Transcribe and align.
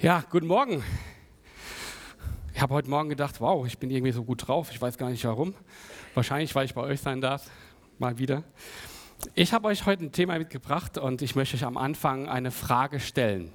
Ja, 0.00 0.22
guten 0.30 0.46
Morgen. 0.46 0.84
Ich 2.54 2.60
habe 2.62 2.72
heute 2.72 2.88
Morgen 2.88 3.08
gedacht, 3.08 3.40
wow, 3.40 3.66
ich 3.66 3.78
bin 3.78 3.90
irgendwie 3.90 4.12
so 4.12 4.22
gut 4.22 4.46
drauf. 4.46 4.70
Ich 4.70 4.80
weiß 4.80 4.96
gar 4.96 5.10
nicht 5.10 5.24
warum. 5.24 5.54
Wahrscheinlich, 6.14 6.54
weil 6.54 6.66
ich 6.66 6.74
bei 6.74 6.82
euch 6.82 7.00
sein 7.00 7.20
darf. 7.20 7.50
Mal 7.98 8.16
wieder. 8.16 8.44
Ich 9.34 9.52
habe 9.52 9.66
euch 9.66 9.86
heute 9.86 10.04
ein 10.04 10.12
Thema 10.12 10.38
mitgebracht 10.38 10.98
und 10.98 11.20
ich 11.20 11.34
möchte 11.34 11.56
euch 11.56 11.64
am 11.64 11.76
Anfang 11.76 12.28
eine 12.28 12.52
Frage 12.52 13.00
stellen. 13.00 13.50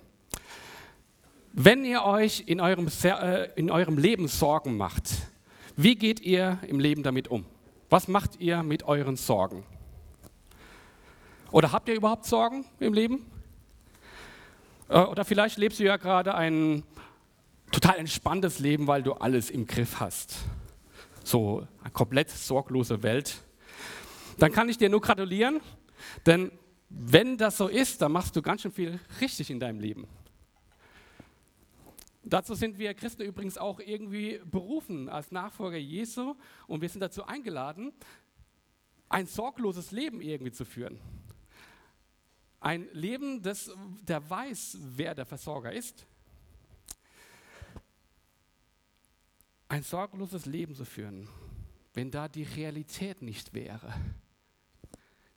Wenn 1.53 1.85
ihr 1.85 2.03
euch 2.03 2.43
in 2.45 2.59
eurem, 2.59 2.89
äh, 3.05 3.45
in 3.55 3.71
eurem 3.71 3.97
Leben 3.97 4.27
Sorgen 4.27 4.75
macht, 4.75 5.13
wie 5.77 5.95
geht 5.95 6.19
ihr 6.19 6.59
im 6.67 6.81
Leben 6.81 7.03
damit 7.03 7.29
um? 7.29 7.45
Was 7.89 8.09
macht 8.09 8.41
ihr 8.41 8.63
mit 8.63 8.83
euren 8.83 9.15
Sorgen? 9.15 9.63
Oder 11.51 11.71
habt 11.71 11.87
ihr 11.87 11.95
überhaupt 11.95 12.25
Sorgen 12.25 12.65
im 12.81 12.91
Leben? 12.91 13.25
Äh, 14.93 14.99
oder 14.99 15.25
vielleicht 15.25 15.57
lebst 15.57 15.79
du 15.79 15.83
ja 15.83 15.97
gerade 15.97 16.35
ein 16.35 16.83
total 17.71 17.97
entspanntes 17.97 18.59
Leben, 18.59 18.85
weil 18.85 19.01
du 19.01 19.13
alles 19.13 19.49
im 19.49 19.65
Griff 19.65 19.99
hast. 19.99 20.37
So 21.23 21.67
eine 21.81 21.91
komplett 21.91 22.29
sorglose 22.29 23.01
Welt. 23.01 23.41
Dann 24.37 24.51
kann 24.51 24.69
ich 24.69 24.77
dir 24.77 24.89
nur 24.89 25.01
gratulieren, 25.01 25.61
denn 26.25 26.51
wenn 26.89 27.37
das 27.37 27.57
so 27.57 27.67
ist, 27.67 28.01
dann 28.01 28.11
machst 28.11 28.35
du 28.35 28.41
ganz 28.43 28.61
schön 28.61 28.71
viel 28.71 28.99
richtig 29.19 29.49
in 29.49 29.59
deinem 29.59 29.79
Leben. 29.79 30.07
Dazu 32.23 32.53
sind 32.53 32.77
wir 32.77 32.93
Christen 32.93 33.23
übrigens 33.23 33.57
auch 33.57 33.79
irgendwie 33.79 34.39
berufen 34.45 35.09
als 35.09 35.31
Nachfolger 35.31 35.77
Jesu 35.77 36.35
und 36.67 36.81
wir 36.81 36.89
sind 36.89 37.01
dazu 37.01 37.25
eingeladen, 37.25 37.93
ein 39.09 39.25
sorgloses 39.25 39.91
Leben 39.91 40.21
irgendwie 40.21 40.51
zu 40.51 40.65
führen. 40.65 40.99
Ein 42.63 42.87
Leben, 42.93 43.41
das, 43.41 43.69
der 44.03 44.29
weiß, 44.29 44.77
wer 44.79 45.13
der 45.13 45.25
Versorger 45.25 45.73
ist. 45.73 46.07
Ein 49.67 49.83
sorgloses 49.83 50.45
Leben 50.45 50.73
zu 50.73 50.85
führen, 50.85 51.27
wenn 51.93 52.09
da 52.09 52.29
die 52.29 52.43
Realität 52.43 53.21
nicht 53.21 53.53
wäre. 53.53 53.93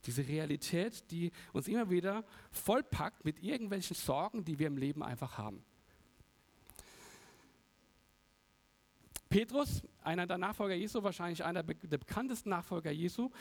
Diese 0.05 0.25
Realität, 0.29 1.11
die 1.11 1.33
uns 1.53 1.67
immer 1.67 1.91
wieder 1.91 2.25
vollpackt 2.53 3.25
mit 3.25 3.43
irgendwelchen 3.43 3.97
Sorgen, 3.97 4.45
die 4.45 4.61
wir 4.61 4.69
im 4.69 4.77
Leben 4.77 5.03
einfach 5.03 5.37
haben. 5.37 5.65
Petrus, 9.29 9.83
einer 10.05 10.29
der 10.29 10.39
Nachfolger 10.39 10.77
Jesu, 10.77 11.03
wahrscheinlich 11.03 11.43
einer 11.43 11.65
der 11.65 11.99
bekanntesten 11.99 12.51
Nachfolger 12.51 12.93
Jesu, 12.93 13.33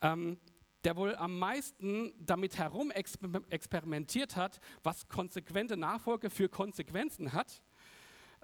ähm, 0.00 0.38
der 0.84 0.96
wohl 0.96 1.14
am 1.16 1.38
meisten 1.38 2.12
damit 2.18 2.58
herum 2.58 2.90
experimentiert 2.90 4.36
hat, 4.36 4.60
was 4.82 5.08
konsequente 5.08 5.76
Nachfolge 5.76 6.30
für 6.30 6.48
Konsequenzen 6.48 7.32
hat, 7.32 7.62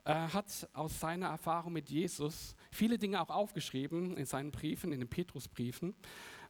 äh, 0.05 0.15
hat 0.15 0.69
aus 0.73 0.99
seiner 0.99 1.27
Erfahrung 1.29 1.75
mit 1.75 1.91
Jesus 1.91 2.57
viele 2.71 2.99
Dinge 2.99 3.21
auch 3.21 3.29
aufgeschrieben 3.29 4.17
in 4.17 4.25
seinen 4.25 4.51
Briefen, 4.51 4.93
in 4.93 5.01
den 5.01 5.09
Petrusbriefen. 5.11 5.95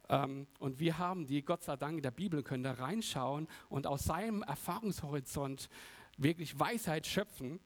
Ähm, 0.09 0.47
und 0.61 0.79
wir 0.79 0.99
haben 0.99 1.27
die, 1.27 1.43
Gott 1.43 1.65
sei 1.65 1.77
Dank, 1.77 1.97
in 1.97 2.03
der 2.03 2.13
Bibel, 2.13 2.43
können 2.45 2.63
da 2.63 2.73
reinschauen 2.73 3.49
und 3.69 3.87
aus 3.89 4.05
seinem 4.05 4.43
Erfahrungshorizont 4.43 5.69
wirklich 6.17 6.59
Weisheit 6.59 7.07
schöpfen. 7.07 7.59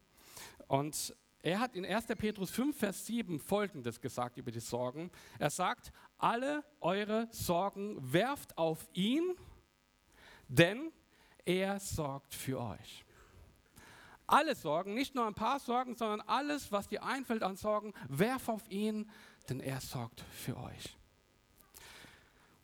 Und 0.68 1.14
er 1.44 1.60
hat 1.60 1.76
in 1.76 1.84
1. 1.84 2.06
Petrus 2.06 2.50
5, 2.52 2.74
Vers 2.74 3.04
7 3.04 3.38
folgendes 3.38 4.00
gesagt 4.00 4.38
über 4.38 4.50
die 4.50 4.60
Sorgen. 4.60 5.10
Er 5.38 5.50
sagt, 5.50 5.92
alle 6.16 6.64
eure 6.80 7.28
Sorgen 7.32 7.98
werft 8.00 8.56
auf 8.56 8.88
ihn, 8.94 9.36
denn 10.48 10.90
er 11.44 11.78
sorgt 11.80 12.34
für 12.34 12.58
euch. 12.58 13.04
Alle 14.26 14.54
Sorgen, 14.54 14.94
nicht 14.94 15.14
nur 15.14 15.26
ein 15.26 15.34
paar 15.34 15.60
Sorgen, 15.60 15.94
sondern 15.96 16.22
alles, 16.22 16.72
was 16.72 16.88
dir 16.88 17.04
einfällt 17.04 17.42
an 17.42 17.56
Sorgen, 17.56 17.92
werf 18.08 18.48
auf 18.48 18.66
ihn, 18.70 19.10
denn 19.50 19.60
er 19.60 19.82
sorgt 19.82 20.22
für 20.32 20.56
euch. 20.56 20.96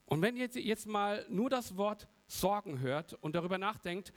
Und 0.06 0.22
wenn 0.22 0.36
ihr 0.36 0.46
jetzt 0.46 0.86
mal 0.86 1.26
nur 1.28 1.50
das 1.50 1.76
Wort 1.76 2.08
Sorgen 2.26 2.78
hört 2.78 3.12
und 3.12 3.34
darüber 3.34 3.58
nachdenkt, 3.58 4.14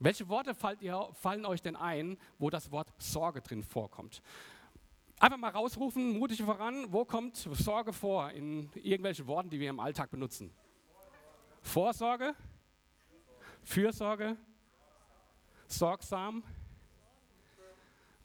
welche 0.00 0.28
Worte 0.28 0.54
fallen 0.54 1.46
euch 1.46 1.62
denn 1.62 1.76
ein, 1.76 2.18
wo 2.38 2.50
das 2.50 2.70
Wort 2.70 2.92
Sorge 2.98 3.40
drin 3.40 3.62
vorkommt? 3.62 4.22
Einfach 5.20 5.38
mal 5.38 5.50
rausrufen, 5.50 6.18
mutig 6.18 6.42
voran, 6.42 6.92
wo 6.92 7.04
kommt 7.04 7.36
Sorge 7.36 7.92
vor 7.92 8.30
in 8.30 8.70
irgendwelchen 8.74 9.26
Worten, 9.26 9.50
die 9.50 9.60
wir 9.60 9.70
im 9.70 9.80
Alltag 9.80 10.10
benutzen? 10.10 10.52
Vorsorge, 11.62 12.34
Fürsorge, 13.62 14.36
sorgsam, 15.66 16.42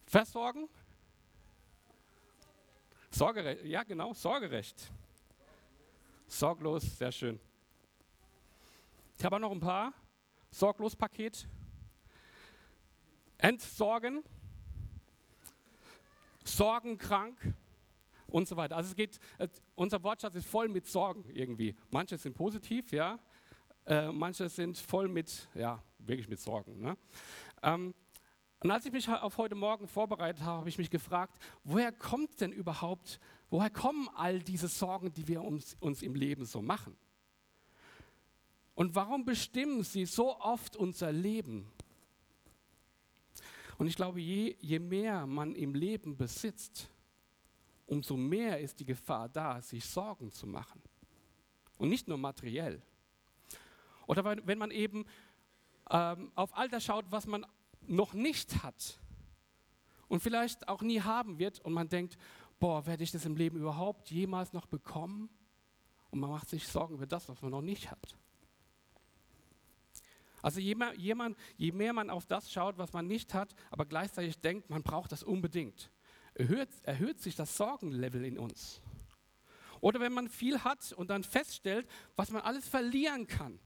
versorgen, 0.05 0.67
Sorgerecht, 3.11 3.65
ja 3.65 3.83
genau, 3.83 4.13
Sorgerecht. 4.13 4.91
Sorglos, 6.27 6.97
sehr 6.97 7.11
schön. 7.11 7.39
Ich 9.17 9.25
habe 9.25 9.35
auch 9.35 9.39
noch 9.39 9.51
ein 9.51 9.59
paar. 9.59 9.93
Sorglos 10.51 10.95
Paket, 10.95 11.47
entsorgen, 13.39 14.23
sorgenkrank 16.43 17.37
und 18.27 18.47
so 18.47 18.55
weiter. 18.55 18.75
Also 18.77 18.89
es 18.89 18.95
geht, 18.95 19.19
äh, 19.37 19.47
unser 19.75 20.03
Wortschatz 20.03 20.35
ist 20.35 20.47
voll 20.47 20.69
mit 20.69 20.85
Sorgen 20.85 21.25
irgendwie. 21.33 21.75
Manche 21.89 22.17
sind 22.17 22.35
positiv, 22.35 22.91
ja, 22.91 23.19
äh, 23.85 24.11
manche 24.11 24.47
sind 24.49 24.77
voll 24.77 25.07
mit, 25.07 25.49
ja, 25.55 25.81
wirklich 25.97 26.27
mit 26.27 26.39
Sorgen. 26.39 26.79
Ne? 26.79 26.97
Ähm, 27.63 27.93
und 28.61 28.71
als 28.71 28.85
ich 28.85 28.91
mich 28.91 29.07
auf 29.07 29.37
heute 29.37 29.55
Morgen 29.55 29.87
vorbereitet 29.87 30.41
habe, 30.43 30.59
habe 30.59 30.69
ich 30.69 30.77
mich 30.77 30.89
gefragt, 30.89 31.41
woher 31.63 31.93
kommt 31.93 32.41
denn 32.41 32.51
überhaupt, 32.51 33.19
woher 33.49 33.69
kommen 33.69 34.09
all 34.15 34.39
diese 34.39 34.67
Sorgen, 34.67 35.13
die 35.13 35.29
wir 35.29 35.41
uns, 35.41 35.77
uns 35.79 36.01
im 36.01 36.13
Leben 36.13 36.43
so 36.43 36.61
machen? 36.61 36.97
Und 38.75 38.95
warum 38.95 39.23
bestimmen 39.23 39.83
sie 39.83 40.05
so 40.05 40.37
oft 40.39 40.75
unser 40.75 41.11
Leben? 41.11 41.71
Und 43.79 43.87
ich 43.87 43.95
glaube, 43.95 44.19
je, 44.19 44.57
je 44.59 44.77
mehr 44.77 45.25
man 45.25 45.55
im 45.55 45.73
Leben 45.73 46.17
besitzt, 46.17 46.89
umso 47.87 48.17
mehr 48.17 48.59
ist 48.59 48.77
die 48.81 48.85
Gefahr 48.85 49.29
da, 49.29 49.61
sich 49.61 49.85
Sorgen 49.85 50.31
zu 50.31 50.45
machen. 50.45 50.81
Und 51.77 51.87
nicht 51.87 52.05
nur 52.05 52.17
materiell. 52.17 52.81
Oder 54.05 54.25
wenn 54.45 54.57
man 54.57 54.71
eben 54.71 55.05
ähm, 55.89 56.29
auf 56.35 56.55
all 56.57 56.67
das 56.67 56.83
schaut, 56.83 57.05
was 57.09 57.25
man 57.25 57.45
noch 57.87 58.13
nicht 58.13 58.63
hat 58.63 58.99
und 60.09 60.19
vielleicht 60.19 60.67
auch 60.67 60.81
nie 60.81 60.99
haben 60.99 61.39
wird 61.39 61.59
und 61.61 61.71
man 61.71 61.87
denkt, 61.87 62.17
boah, 62.59 62.85
werde 62.85 63.05
ich 63.05 63.11
das 63.11 63.25
im 63.25 63.37
Leben 63.37 63.59
überhaupt 63.59 64.11
jemals 64.11 64.51
noch 64.51 64.65
bekommen? 64.65 65.29
Und 66.11 66.19
man 66.19 66.31
macht 66.31 66.49
sich 66.49 66.67
Sorgen 66.67 66.95
über 66.95 67.07
das, 67.07 67.29
was 67.29 67.41
man 67.41 67.51
noch 67.51 67.61
nicht 67.61 67.89
hat. 67.89 68.17
Also 70.41 70.59
je 70.59 70.75
mehr, 70.75 70.93
jemand, 70.95 71.37
je 71.57 71.71
mehr 71.71 71.93
man 71.93 72.09
auf 72.09 72.25
das 72.25 72.51
schaut, 72.51 72.77
was 72.77 72.93
man 72.93 73.07
nicht 73.07 73.33
hat, 73.33 73.53
aber 73.71 73.85
gleichzeitig 73.85 74.39
denkt, 74.39 74.69
man 74.69 74.83
braucht 74.83 75.11
das 75.11 75.23
unbedingt, 75.23 75.91
erhöht, 76.33 76.69
erhöht 76.83 77.19
sich 77.19 77.35
das 77.35 77.57
Sorgenlevel 77.57 78.23
in 78.25 78.37
uns. 78.37 78.81
Oder 79.81 79.99
wenn 79.99 80.13
man 80.13 80.29
viel 80.29 80.63
hat 80.63 80.91
und 80.93 81.09
dann 81.09 81.23
feststellt, 81.23 81.87
was 82.15 82.31
man 82.31 82.41
alles 82.41 82.67
verlieren 82.67 83.27
kann, 83.27 83.59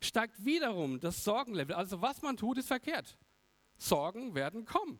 steigt 0.00 0.44
wiederum 0.44 1.00
das 1.00 1.24
Sorgenlevel. 1.24 1.74
Also 1.74 2.02
was 2.02 2.22
man 2.22 2.36
tut, 2.36 2.58
ist 2.58 2.68
verkehrt. 2.68 3.16
Sorgen 3.76 4.34
werden 4.34 4.64
kommen. 4.64 4.98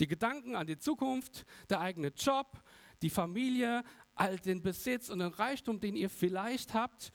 Die 0.00 0.06
Gedanken 0.06 0.56
an 0.56 0.66
die 0.66 0.78
Zukunft, 0.78 1.44
der 1.68 1.80
eigene 1.80 2.08
Job, 2.08 2.62
die 3.02 3.10
Familie, 3.10 3.84
all 4.14 4.38
den 4.38 4.62
Besitz 4.62 5.08
und 5.08 5.20
den 5.20 5.32
Reichtum, 5.32 5.80
den 5.80 5.96
ihr 5.96 6.10
vielleicht 6.10 6.74
habt 6.74 7.12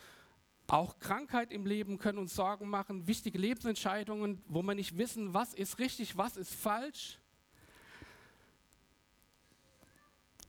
auch 0.67 0.99
Krankheit 0.99 1.51
im 1.51 1.65
Leben 1.65 1.97
können 1.97 2.17
uns 2.17 2.35
Sorgen 2.35 2.69
machen, 2.69 3.07
wichtige 3.07 3.37
Lebensentscheidungen, 3.37 4.41
wo 4.47 4.61
wir 4.61 4.75
nicht 4.75 4.97
wissen, 4.97 5.33
was 5.33 5.53
ist 5.53 5.79
richtig, 5.79 6.17
was 6.17 6.35
ist 6.35 6.53
falsch. 6.53 7.19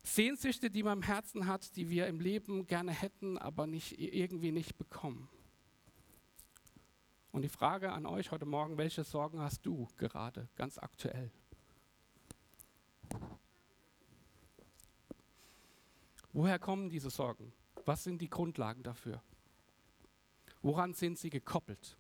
Sehnsüchte, 0.03 0.71
die 0.71 0.83
man 0.83 0.99
im 0.99 1.03
Herzen 1.03 1.47
hat, 1.47 1.77
die 1.77 1.91
wir 1.91 2.07
im 2.07 2.19
Leben 2.19 2.67
gerne 2.67 2.93
hätten, 2.93 3.39
aber 3.39 3.67
nicht, 3.67 4.01
irgendwie 4.01 4.53
nicht 4.53 4.77
bekommen. 4.77 5.29
Und 7.31 7.43
die 7.43 7.49
Frage 7.49 7.93
an 7.93 8.07
euch 8.07 8.33
heute 8.33 8.47
Morgen, 8.47 8.79
welche 8.79 9.05
Sorgen 9.05 9.41
hast 9.41 9.65
du 9.67 9.87
gerade, 9.97 10.49
ganz 10.57 10.79
aktuell? 10.79 11.31
Woher 16.33 16.59
kommen 16.59 16.89
diese 16.89 17.11
Sorgen? 17.11 17.53
Was 17.85 18.03
sind 18.03 18.21
die 18.21 18.31
Grundlagen 18.31 18.83
dafür? 18.83 19.23
Woran 20.69 20.93
sind 20.93 21.19
sie 21.19 21.31
gekoppelt? 21.31 21.97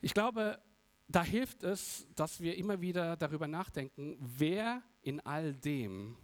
Ich 0.00 0.14
glaube, 0.14 0.62
da 1.08 1.24
hilft 1.24 1.64
es, 1.64 2.06
dass 2.14 2.40
wir 2.40 2.56
immer 2.56 2.80
wieder 2.80 3.16
darüber 3.16 3.48
nachdenken, 3.48 4.16
wer 4.20 4.80
in 5.02 5.18
all 5.26 5.56
dem, 5.56 6.16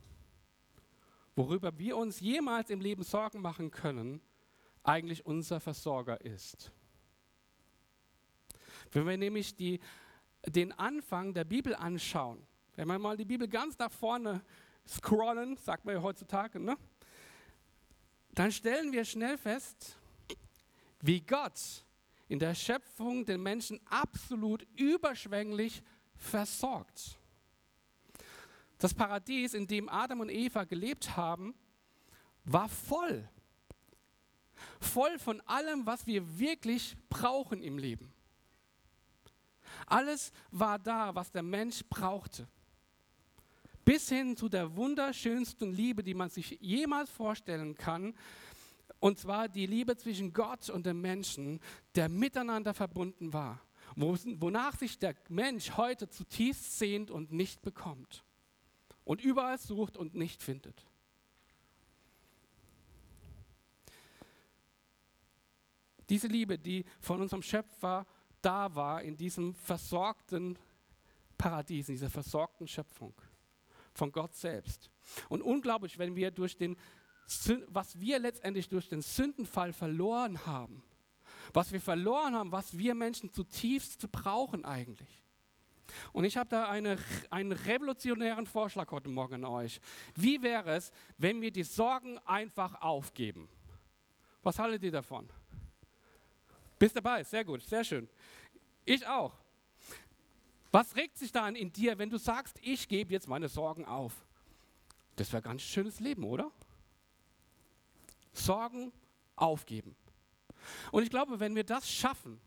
worüber 1.35 1.77
wir 1.77 1.97
uns 1.97 2.21
jemals 2.21 2.71
im 2.71 2.81
Leben 2.81 3.03
Sorgen 3.03 3.41
machen 3.41 3.73
können, 3.73 4.21
eigentlich 4.85 5.27
unser 5.27 5.59
Versorger 5.59 6.21
ist. 6.21 6.71
Wenn 8.93 9.09
wir 9.09 9.17
nämlich 9.17 9.57
die, 9.57 9.81
den 10.47 10.71
Anfang 10.71 11.35
der 11.35 11.43
Bibel 11.43 11.75
anschauen, 11.75 12.47
wenn 12.77 12.87
wir 12.87 12.97
mal 13.01 13.17
die 13.17 13.25
Bibel 13.25 13.49
ganz 13.49 13.77
nach 13.77 13.91
vorne 13.91 14.45
scrollen, 14.87 15.57
sagt 15.57 15.85
man 15.85 15.97
ja 15.97 16.03
heutzutage, 16.03 16.61
ne? 16.61 16.77
Dann 18.39 18.53
stellen 18.53 18.93
wir 18.93 19.05
schnell 19.05 19.39
fest, 19.39 19.97
wie 21.01 21.21
Gott 21.21 21.85
in 22.29 22.39
der 22.39 22.55
Schöpfung 22.55 23.25
den 23.25 23.43
Menschen 23.43 23.81
absolut 23.87 24.67
überschwänglich 24.77 25.83
versorgt. 26.17 27.19
Das 28.79 28.93
Paradies, 28.93 29.55
in 29.55 29.67
dem 29.67 29.89
Adam 29.89 30.21
und 30.21 30.31
Eva 30.31 30.65
gelebt 30.65 31.17
haben, 31.17 31.55
war 32.45 32.69
voll. 32.69 33.29
Voll 34.81 35.19
von 35.19 35.41
allem, 35.43 35.87
was 35.87 36.07
wir 36.07 36.39
wirklich 36.39 36.97
brauchen 37.09 37.63
im 37.63 37.79
Leben. 37.79 38.13
Alles 39.87 40.33
war 40.51 40.79
da, 40.79 41.15
was 41.15 41.31
der 41.31 41.43
Mensch 41.43 41.85
brauchte. 41.89 42.49
Bis 43.85 44.09
hin 44.09 44.37
zu 44.37 44.49
der 44.49 44.77
wunderschönsten 44.77 45.73
Liebe, 45.73 46.03
die 46.03 46.15
man 46.15 46.31
sich 46.31 46.59
jemals 46.61 47.11
vorstellen 47.11 47.75
kann. 47.75 48.15
Und 48.99 49.19
zwar 49.19 49.49
die 49.49 49.67
Liebe 49.67 49.97
zwischen 49.97 50.33
Gott 50.33 50.71
und 50.71 50.87
dem 50.87 51.01
Menschen, 51.01 51.61
der 51.95 52.09
miteinander 52.09 52.73
verbunden 52.73 53.33
war. 53.33 53.61
Wonach 53.97 54.77
sich 54.79 54.99
der 54.99 55.15
Mensch 55.29 55.77
heute 55.77 56.09
zutiefst 56.09 56.79
sehnt 56.79 57.11
und 57.11 57.33
nicht 57.33 57.61
bekommt. 57.61 58.25
Und 59.05 59.23
überall 59.23 59.59
sucht 59.59 59.99
und 59.99 60.15
nicht 60.15 60.43
findet. 60.43 60.87
Diese 66.09 66.27
Liebe, 66.27 66.59
die 66.59 66.85
von 67.01 67.21
unserem 67.21 67.43
Schöpfer 67.43 68.07
da 68.41 68.75
war, 68.75 69.03
in 69.03 69.17
diesem 69.17 69.55
versorgten 69.55 70.59
Paradies, 71.37 71.89
in 71.89 71.95
dieser 71.95 72.11
versorgten 72.11 72.67
Schöpfung 72.67 73.15
von 73.95 74.13
Gott 74.13 74.35
selbst. 74.35 74.91
Und 75.29 75.43
unglaublich, 75.43 75.99
wenn 75.99 76.17
wir 76.17 76.31
durch 76.31 76.57
den, 76.57 76.77
was 77.69 77.99
wir 77.99 78.19
letztendlich 78.19 78.69
durch 78.69 78.89
den 78.89 79.01
Sündenfall 79.01 79.73
verloren 79.73 80.45
haben, 80.47 80.83
was 81.53 81.73
wir 81.73 81.81
verloren 81.81 82.35
haben, 82.35 82.53
was 82.53 82.77
wir 82.77 82.95
Menschen 82.95 83.33
zutiefst 83.33 84.11
brauchen 84.11 84.65
eigentlich. 84.65 85.23
Und 86.13 86.25
ich 86.25 86.37
habe 86.37 86.49
da 86.49 86.69
eine, 86.69 86.99
einen 87.31 87.53
revolutionären 87.53 88.47
Vorschlag 88.47 88.91
heute 88.91 89.11
Morgen 89.11 89.45
an 89.45 89.45
euch. 89.45 89.81
Wie 90.15 90.43
wäre 90.43 90.77
es, 90.77 90.91
wenn 91.19 91.41
wir 91.41 91.51
die 91.51 91.63
Sorgen 91.63 92.19
einfach 92.27 92.81
aufgeben? 92.81 93.49
Was 94.43 94.59
haltet 94.59 94.83
ihr 94.83 94.93
davon? 94.93 95.29
Bist 96.79 96.97
dabei? 96.97 97.23
Sehr 97.23 97.45
gut, 97.45 97.63
sehr 97.63 97.85
schön. 97.85 98.09
Ich 98.85 99.07
auch. 99.07 99.44
Was 100.75 100.97
regt 100.97 101.17
sich 101.19 101.31
dann 101.31 101.55
in 101.55 101.73
dir, 101.73 101.99
wenn 101.99 102.11
du 102.11 102.19
sagst, 102.19 102.59
ich 102.61 102.89
gebe 102.89 103.13
jetzt 103.13 103.29
meine 103.29 103.49
Sorgen 103.49 103.85
auf? 103.85 104.27
Das 105.15 105.33
wäre 105.33 105.41
ganz 105.41 105.63
schönes 105.63 106.01
Leben, 106.01 106.25
oder? 106.25 106.51
Sorgen 108.33 108.93
aufgeben. 109.37 109.95
Und 110.91 111.05
ich 111.05 111.11
glaube, 111.11 111.39
wenn 111.39 111.55
wir 111.55 111.63
das 111.63 111.89
schaffen, 111.89 112.41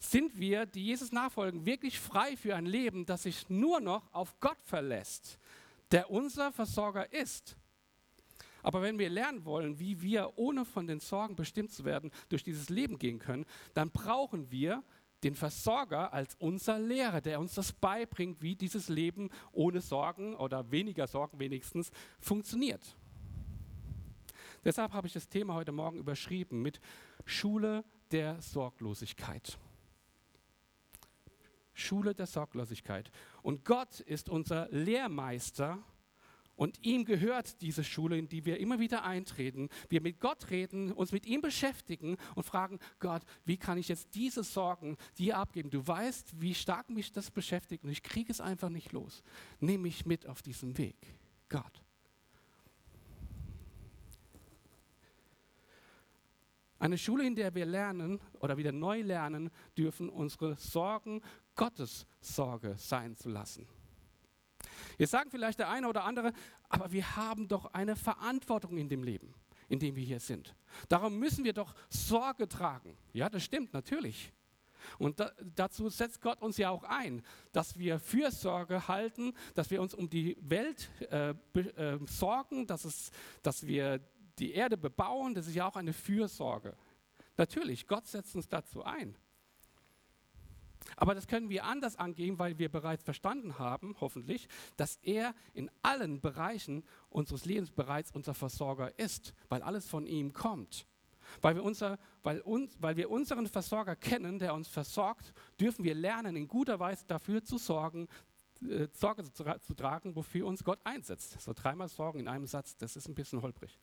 sind 0.00 0.36
wir, 0.40 0.66
die 0.66 0.86
Jesus 0.86 1.12
nachfolgen, 1.12 1.64
wirklich 1.64 2.00
frei 2.00 2.36
für 2.36 2.56
ein 2.56 2.66
Leben, 2.66 3.06
das 3.06 3.22
sich 3.22 3.48
nur 3.48 3.78
noch 3.78 4.12
auf 4.12 4.40
Gott 4.40 4.60
verlässt, 4.64 5.38
der 5.92 6.10
unser 6.10 6.50
Versorger 6.50 7.12
ist. 7.12 7.56
Aber 8.64 8.82
wenn 8.82 8.98
wir 8.98 9.08
lernen 9.08 9.44
wollen, 9.44 9.78
wie 9.78 10.02
wir 10.02 10.32
ohne 10.34 10.64
von 10.64 10.88
den 10.88 10.98
Sorgen 10.98 11.36
bestimmt 11.36 11.70
zu 11.70 11.84
werden 11.84 12.10
durch 12.28 12.42
dieses 12.42 12.70
Leben 12.70 12.98
gehen 12.98 13.20
können, 13.20 13.46
dann 13.72 13.92
brauchen 13.92 14.50
wir 14.50 14.82
den 15.24 15.34
Versorger 15.34 16.12
als 16.12 16.34
unser 16.36 16.78
Lehrer, 16.78 17.20
der 17.20 17.40
uns 17.40 17.54
das 17.54 17.72
beibringt, 17.72 18.42
wie 18.42 18.54
dieses 18.54 18.88
Leben 18.88 19.30
ohne 19.52 19.80
Sorgen 19.80 20.36
oder 20.36 20.70
weniger 20.70 21.06
Sorgen 21.06 21.38
wenigstens 21.38 21.90
funktioniert. 22.20 22.96
Deshalb 24.64 24.92
habe 24.92 25.06
ich 25.06 25.12
das 25.12 25.28
Thema 25.28 25.54
heute 25.54 25.72
Morgen 25.72 25.98
überschrieben 25.98 26.62
mit 26.62 26.80
Schule 27.24 27.84
der 28.12 28.40
Sorglosigkeit. 28.40 29.58
Schule 31.72 32.14
der 32.14 32.26
Sorglosigkeit. 32.26 33.10
Und 33.42 33.64
Gott 33.64 34.00
ist 34.00 34.28
unser 34.28 34.68
Lehrmeister 34.70 35.82
und 36.56 36.84
ihm 36.84 37.04
gehört 37.04 37.60
diese 37.62 37.84
Schule, 37.84 38.18
in 38.18 38.28
die 38.28 38.44
wir 38.44 38.60
immer 38.60 38.78
wieder 38.78 39.04
eintreten. 39.04 39.68
Wir 39.88 40.00
mit 40.00 40.20
Gott 40.20 40.50
reden, 40.50 40.92
uns 40.92 41.12
mit 41.12 41.26
ihm 41.26 41.40
beschäftigen 41.40 42.16
und 42.34 42.44
fragen, 42.44 42.78
Gott, 42.98 43.22
wie 43.44 43.56
kann 43.56 43.78
ich 43.78 43.88
jetzt 43.88 44.14
diese 44.14 44.44
Sorgen 44.44 44.96
dir 45.18 45.38
abgeben? 45.38 45.70
Du 45.70 45.86
weißt, 45.86 46.40
wie 46.40 46.54
stark 46.54 46.90
mich 46.90 47.12
das 47.12 47.30
beschäftigt 47.30 47.84
und 47.84 47.90
ich 47.90 48.02
kriege 48.02 48.30
es 48.30 48.40
einfach 48.40 48.68
nicht 48.68 48.92
los. 48.92 49.22
Nimm 49.60 49.82
mich 49.82 50.06
mit 50.06 50.26
auf 50.26 50.42
diesem 50.42 50.78
Weg. 50.78 50.96
Gott. 51.48 51.82
Eine 56.78 56.98
Schule, 56.98 57.26
in 57.26 57.34
der 57.34 57.54
wir 57.54 57.64
lernen 57.64 58.20
oder 58.40 58.58
wieder 58.58 58.70
neu 58.70 59.00
lernen 59.00 59.50
dürfen, 59.78 60.10
unsere 60.10 60.56
Sorgen 60.56 61.22
Gottes 61.54 62.06
Sorge 62.20 62.74
sein 62.76 63.16
zu 63.16 63.30
lassen. 63.30 63.66
Jetzt 64.98 65.10
sagen 65.10 65.30
vielleicht 65.30 65.58
der 65.58 65.70
eine 65.70 65.88
oder 65.88 66.04
andere, 66.04 66.32
aber 66.68 66.92
wir 66.92 67.16
haben 67.16 67.48
doch 67.48 67.66
eine 67.72 67.96
Verantwortung 67.96 68.76
in 68.78 68.88
dem 68.88 69.02
Leben, 69.02 69.34
in 69.68 69.78
dem 69.78 69.96
wir 69.96 70.04
hier 70.04 70.20
sind. 70.20 70.54
Darum 70.88 71.18
müssen 71.18 71.44
wir 71.44 71.52
doch 71.52 71.74
Sorge 71.88 72.48
tragen. 72.48 72.96
Ja, 73.12 73.28
das 73.28 73.44
stimmt, 73.44 73.72
natürlich. 73.72 74.32
Und 74.98 75.20
da, 75.20 75.32
dazu 75.54 75.88
setzt 75.88 76.20
Gott 76.20 76.42
uns 76.42 76.56
ja 76.56 76.70
auch 76.70 76.84
ein, 76.84 77.22
dass 77.52 77.78
wir 77.78 77.98
Fürsorge 77.98 78.86
halten, 78.88 79.32
dass 79.54 79.70
wir 79.70 79.80
uns 79.80 79.94
um 79.94 80.08
die 80.08 80.36
Welt 80.40 80.90
äh, 81.10 81.30
äh, 81.30 81.98
sorgen, 82.06 82.66
dass, 82.66 82.84
es, 82.84 83.10
dass 83.42 83.66
wir 83.66 84.00
die 84.38 84.52
Erde 84.52 84.76
bebauen. 84.76 85.34
Das 85.34 85.46
ist 85.46 85.54
ja 85.54 85.66
auch 85.66 85.76
eine 85.76 85.92
Fürsorge. 85.92 86.76
Natürlich, 87.36 87.86
Gott 87.86 88.06
setzt 88.06 88.36
uns 88.36 88.48
dazu 88.48 88.84
ein. 88.84 89.16
Aber 90.96 91.14
das 91.14 91.26
können 91.26 91.48
wir 91.48 91.64
anders 91.64 91.96
angehen, 91.96 92.38
weil 92.38 92.58
wir 92.58 92.70
bereits 92.70 93.02
verstanden 93.02 93.58
haben, 93.58 93.96
hoffentlich, 94.00 94.48
dass 94.76 94.98
er 95.02 95.34
in 95.54 95.70
allen 95.82 96.20
Bereichen 96.20 96.84
unseres 97.10 97.44
Lebens 97.44 97.70
bereits 97.70 98.10
unser 98.12 98.34
Versorger 98.34 98.98
ist, 98.98 99.34
weil 99.48 99.62
alles 99.62 99.88
von 99.88 100.06
ihm 100.06 100.32
kommt. 100.32 100.86
Weil 101.40 101.56
wir, 101.56 101.64
unser, 101.64 101.98
weil, 102.22 102.40
uns, 102.40 102.76
weil 102.80 102.96
wir 102.96 103.10
unseren 103.10 103.46
Versorger 103.46 103.96
kennen, 103.96 104.38
der 104.38 104.54
uns 104.54 104.68
versorgt, 104.68 105.32
dürfen 105.58 105.84
wir 105.84 105.94
lernen, 105.94 106.36
in 106.36 106.48
guter 106.48 106.78
Weise 106.78 107.04
dafür 107.06 107.42
zu 107.42 107.58
sorgen, 107.58 108.08
äh, 108.62 108.88
Sorge 108.92 109.24
zu, 109.24 109.44
zu 109.60 109.74
tragen, 109.74 110.14
wofür 110.14 110.46
uns 110.46 110.64
Gott 110.64 110.80
einsetzt. 110.84 111.40
So 111.40 111.52
dreimal 111.54 111.88
Sorgen 111.88 112.20
in 112.20 112.28
einem 112.28 112.46
Satz, 112.46 112.76
das 112.76 112.96
ist 112.96 113.08
ein 113.08 113.14
bisschen 113.14 113.42
holprig. 113.42 113.78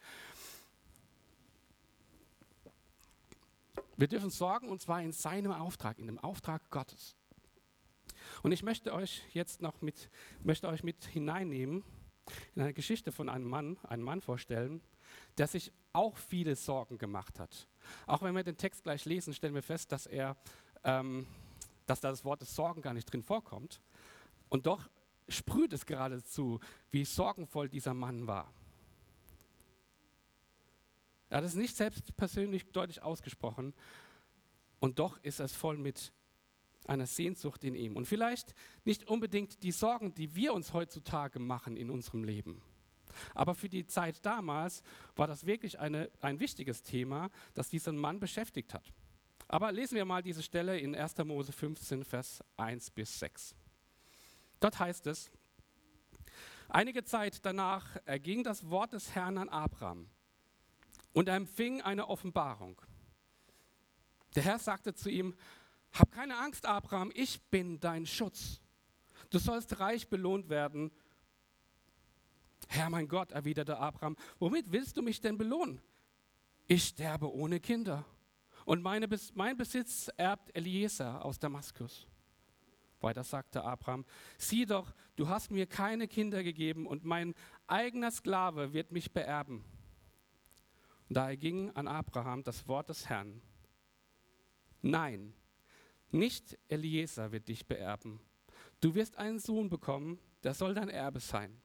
Wir 4.01 4.07
dürfen 4.07 4.31
sorgen 4.31 4.67
und 4.69 4.81
zwar 4.81 4.99
in 5.03 5.11
seinem 5.11 5.51
Auftrag, 5.51 5.99
in 5.99 6.07
dem 6.07 6.17
Auftrag 6.17 6.71
Gottes. 6.71 7.15
Und 8.41 8.51
ich 8.51 8.63
möchte 8.63 8.95
euch 8.95 9.21
jetzt 9.31 9.61
noch 9.61 9.83
mit, 9.83 10.09
möchte 10.41 10.67
euch 10.69 10.83
mit 10.83 11.05
hineinnehmen 11.05 11.83
in 12.55 12.63
eine 12.63 12.73
Geschichte 12.73 13.11
von 13.11 13.29
einem 13.29 13.47
Mann, 13.47 13.77
einen 13.83 14.01
Mann 14.01 14.21
vorstellen, 14.21 14.81
der 15.37 15.45
sich 15.45 15.71
auch 15.93 16.17
viele 16.17 16.55
Sorgen 16.55 16.97
gemacht 16.97 17.39
hat. 17.39 17.67
Auch 18.07 18.23
wenn 18.23 18.35
wir 18.35 18.43
den 18.43 18.57
Text 18.57 18.81
gleich 18.81 19.05
lesen, 19.05 19.35
stellen 19.35 19.53
wir 19.53 19.61
fest, 19.61 19.91
dass 19.91 20.07
er, 20.07 20.35
ähm, 20.83 21.27
dass 21.85 21.99
da 21.99 22.09
das 22.09 22.25
Wort 22.25 22.41
des 22.41 22.55
Sorgen 22.55 22.81
gar 22.81 22.95
nicht 22.95 23.05
drin 23.05 23.21
vorkommt. 23.21 23.83
Und 24.49 24.65
doch 24.65 24.89
sprüht 25.29 25.73
es 25.73 25.85
geradezu, 25.85 26.59
wie 26.89 27.05
sorgenvoll 27.05 27.69
dieser 27.69 27.93
Mann 27.93 28.25
war. 28.25 28.51
Er 31.31 31.37
hat 31.37 31.45
es 31.45 31.55
nicht 31.55 31.77
selbst 31.77 32.15
persönlich 32.17 32.73
deutlich 32.73 33.01
ausgesprochen 33.01 33.73
und 34.81 34.99
doch 34.99 35.17
ist 35.23 35.39
es 35.39 35.53
voll 35.53 35.77
mit 35.77 36.11
einer 36.87 37.05
Sehnsucht 37.05 37.63
in 37.63 37.73
ihm. 37.73 37.95
Und 37.95 38.05
vielleicht 38.05 38.53
nicht 38.83 39.07
unbedingt 39.07 39.63
die 39.63 39.71
Sorgen, 39.71 40.13
die 40.13 40.35
wir 40.35 40.53
uns 40.53 40.73
heutzutage 40.73 41.39
machen 41.39 41.77
in 41.77 41.89
unserem 41.89 42.25
Leben. 42.25 42.61
Aber 43.33 43.55
für 43.55 43.69
die 43.69 43.87
Zeit 43.87 44.25
damals 44.25 44.83
war 45.15 45.25
das 45.25 45.45
wirklich 45.45 45.79
eine, 45.79 46.11
ein 46.19 46.41
wichtiges 46.41 46.83
Thema, 46.83 47.29
das 47.53 47.69
diesen 47.69 47.97
Mann 47.97 48.19
beschäftigt 48.19 48.73
hat. 48.73 48.91
Aber 49.47 49.71
lesen 49.71 49.95
wir 49.95 50.03
mal 50.03 50.21
diese 50.21 50.43
Stelle 50.43 50.79
in 50.79 50.93
1. 50.93 51.17
Mose 51.19 51.53
15, 51.53 52.03
Vers 52.03 52.43
1 52.57 52.91
bis 52.91 53.19
6. 53.19 53.55
Dort 54.59 54.79
heißt 54.79 55.07
es, 55.07 55.31
einige 56.67 57.05
Zeit 57.05 57.45
danach 57.45 57.95
erging 58.03 58.43
das 58.43 58.69
Wort 58.69 58.91
des 58.91 59.15
Herrn 59.15 59.37
an 59.37 59.47
Abraham 59.47 60.09
und 61.13 61.27
er 61.27 61.35
empfing 61.35 61.81
eine 61.81 62.07
Offenbarung. 62.07 62.81
Der 64.35 64.43
Herr 64.43 64.59
sagte 64.59 64.93
zu 64.93 65.09
ihm, 65.09 65.35
hab 65.91 66.11
keine 66.11 66.37
Angst, 66.37 66.65
Abraham, 66.65 67.11
ich 67.13 67.41
bin 67.49 67.79
dein 67.79 68.05
Schutz. 68.05 68.61
Du 69.29 69.39
sollst 69.39 69.79
reich 69.79 70.07
belohnt 70.07 70.49
werden. 70.49 70.91
Herr 72.67 72.89
mein 72.89 73.07
Gott, 73.07 73.31
erwiderte 73.31 73.77
Abraham, 73.77 74.15
womit 74.39 74.71
willst 74.71 74.95
du 74.95 75.01
mich 75.01 75.19
denn 75.19 75.37
belohnen? 75.37 75.81
Ich 76.67 76.85
sterbe 76.85 77.33
ohne 77.33 77.59
Kinder 77.59 78.05
und 78.63 78.81
meine, 78.81 79.07
mein 79.33 79.57
Besitz 79.57 80.09
erbt 80.15 80.55
Eliezer 80.55 81.25
aus 81.25 81.37
Damaskus. 81.37 82.07
Weiter 83.01 83.23
sagte 83.23 83.63
Abraham, 83.63 84.05
sieh 84.37 84.65
doch, 84.65 84.93
du 85.15 85.27
hast 85.27 85.51
mir 85.51 85.65
keine 85.65 86.07
Kinder 86.07 86.43
gegeben 86.43 86.85
und 86.85 87.03
mein 87.03 87.33
eigener 87.67 88.11
Sklave 88.11 88.73
wird 88.73 88.91
mich 88.91 89.11
beerben. 89.11 89.65
Da 91.13 91.27
erging 91.27 91.71
an 91.71 91.89
Abraham 91.89 92.41
das 92.41 92.69
Wort 92.69 92.87
des 92.87 93.09
Herrn. 93.09 93.41
Nein, 94.81 95.33
nicht 96.09 96.57
Eliezer 96.69 97.33
wird 97.33 97.49
dich 97.49 97.67
beerben. 97.67 98.21
Du 98.79 98.95
wirst 98.95 99.17
einen 99.17 99.39
Sohn 99.39 99.67
bekommen, 99.67 100.19
der 100.43 100.53
soll 100.53 100.73
dein 100.73 100.87
Erbe 100.87 101.19
sein. 101.19 101.61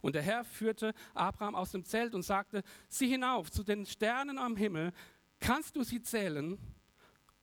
Und 0.00 0.14
der 0.14 0.22
Herr 0.22 0.44
führte 0.44 0.94
Abraham 1.12 1.56
aus 1.56 1.72
dem 1.72 1.84
Zelt 1.84 2.14
und 2.14 2.22
sagte, 2.22 2.62
sieh 2.88 3.08
hinauf 3.08 3.50
zu 3.50 3.64
den 3.64 3.84
Sternen 3.84 4.38
am 4.38 4.54
Himmel, 4.54 4.92
kannst 5.40 5.74
du 5.74 5.82
sie 5.82 6.00
zählen? 6.00 6.56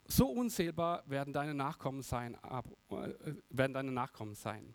So 0.07 0.29
unzählbar 0.29 1.03
werden 1.05 1.33
deine 1.33 1.53
Nachkommen 1.53 2.01
sein, 2.01 2.35
äh, 2.35 3.33
werden 3.49 3.73
deine 3.73 3.91
Nachkommen 3.91 4.35
sein. 4.35 4.73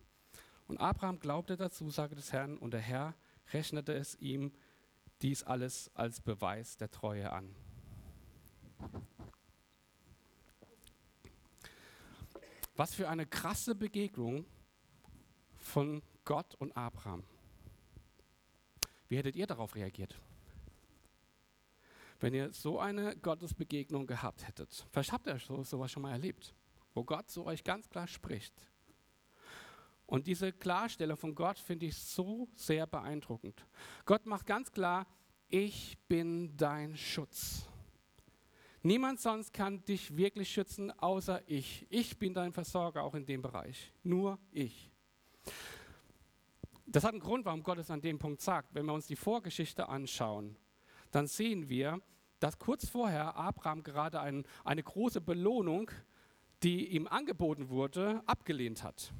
Und 0.67 0.77
Abraham 0.77 1.19
glaubte 1.19 1.57
der 1.57 1.71
Zusage 1.71 2.13
des 2.13 2.31
Herrn 2.31 2.59
und 2.59 2.71
der 2.71 2.81
Herr 2.81 3.15
rechnete 3.51 3.93
es 3.93 4.13
ihm 4.19 4.51
dies 5.21 5.43
alles 5.43 5.91
als 5.93 6.21
Beweis 6.21 6.77
der 6.77 6.89
Treue 6.89 7.31
an. 7.31 7.53
Was 12.75 12.93
für 12.93 13.09
eine 13.09 13.25
krasse 13.25 13.75
Begegnung 13.75 14.45
von 15.57 16.01
Gott 16.25 16.55
und 16.55 16.75
Abraham. 16.75 17.23
Wie 19.07 19.17
hättet 19.17 19.35
ihr 19.35 19.45
darauf 19.45 19.75
reagiert? 19.75 20.19
Wenn 22.19 22.33
ihr 22.33 22.53
so 22.53 22.79
eine 22.79 23.15
Gottesbegegnung 23.17 24.07
gehabt 24.07 24.47
hättet. 24.47 24.85
Vielleicht 24.91 25.11
habt 25.11 25.27
ihr 25.27 25.37
so, 25.39 25.63
sowas 25.63 25.91
schon 25.91 26.03
mal 26.03 26.11
erlebt, 26.11 26.53
wo 26.93 27.03
Gott 27.03 27.29
zu 27.29 27.45
euch 27.45 27.63
ganz 27.63 27.89
klar 27.89 28.07
spricht. 28.07 28.53
Und 30.11 30.27
diese 30.27 30.51
Klarstellung 30.51 31.15
von 31.15 31.33
Gott 31.33 31.57
finde 31.57 31.85
ich 31.85 31.95
so 31.95 32.49
sehr 32.53 32.85
beeindruckend. 32.85 33.65
Gott 34.03 34.25
macht 34.25 34.45
ganz 34.45 34.69
klar, 34.69 35.07
ich 35.47 35.97
bin 36.09 36.57
dein 36.57 36.97
Schutz. 36.97 37.65
Niemand 38.83 39.21
sonst 39.21 39.53
kann 39.53 39.85
dich 39.85 40.17
wirklich 40.17 40.51
schützen, 40.51 40.91
außer 40.91 41.41
ich. 41.47 41.87
Ich 41.89 42.19
bin 42.19 42.33
dein 42.33 42.51
Versorger 42.51 43.03
auch 43.03 43.15
in 43.15 43.25
dem 43.25 43.41
Bereich. 43.41 43.93
Nur 44.03 44.37
ich. 44.51 44.91
Das 46.85 47.05
hat 47.05 47.13
einen 47.13 47.21
Grund, 47.21 47.45
warum 47.45 47.63
Gott 47.63 47.77
es 47.77 47.89
an 47.89 48.01
dem 48.01 48.19
Punkt 48.19 48.41
sagt. 48.41 48.75
Wenn 48.75 48.87
wir 48.87 48.93
uns 48.93 49.07
die 49.07 49.15
Vorgeschichte 49.15 49.87
anschauen, 49.87 50.57
dann 51.11 51.27
sehen 51.27 51.69
wir, 51.69 52.01
dass 52.41 52.59
kurz 52.59 52.85
vorher 52.89 53.37
Abraham 53.37 53.81
gerade 53.81 54.19
ein, 54.19 54.43
eine 54.65 54.83
große 54.83 55.21
Belohnung, 55.21 55.89
die 56.63 56.89
ihm 56.89 57.07
angeboten 57.07 57.69
wurde, 57.69 58.21
abgelehnt 58.25 58.83
hat. 58.83 59.13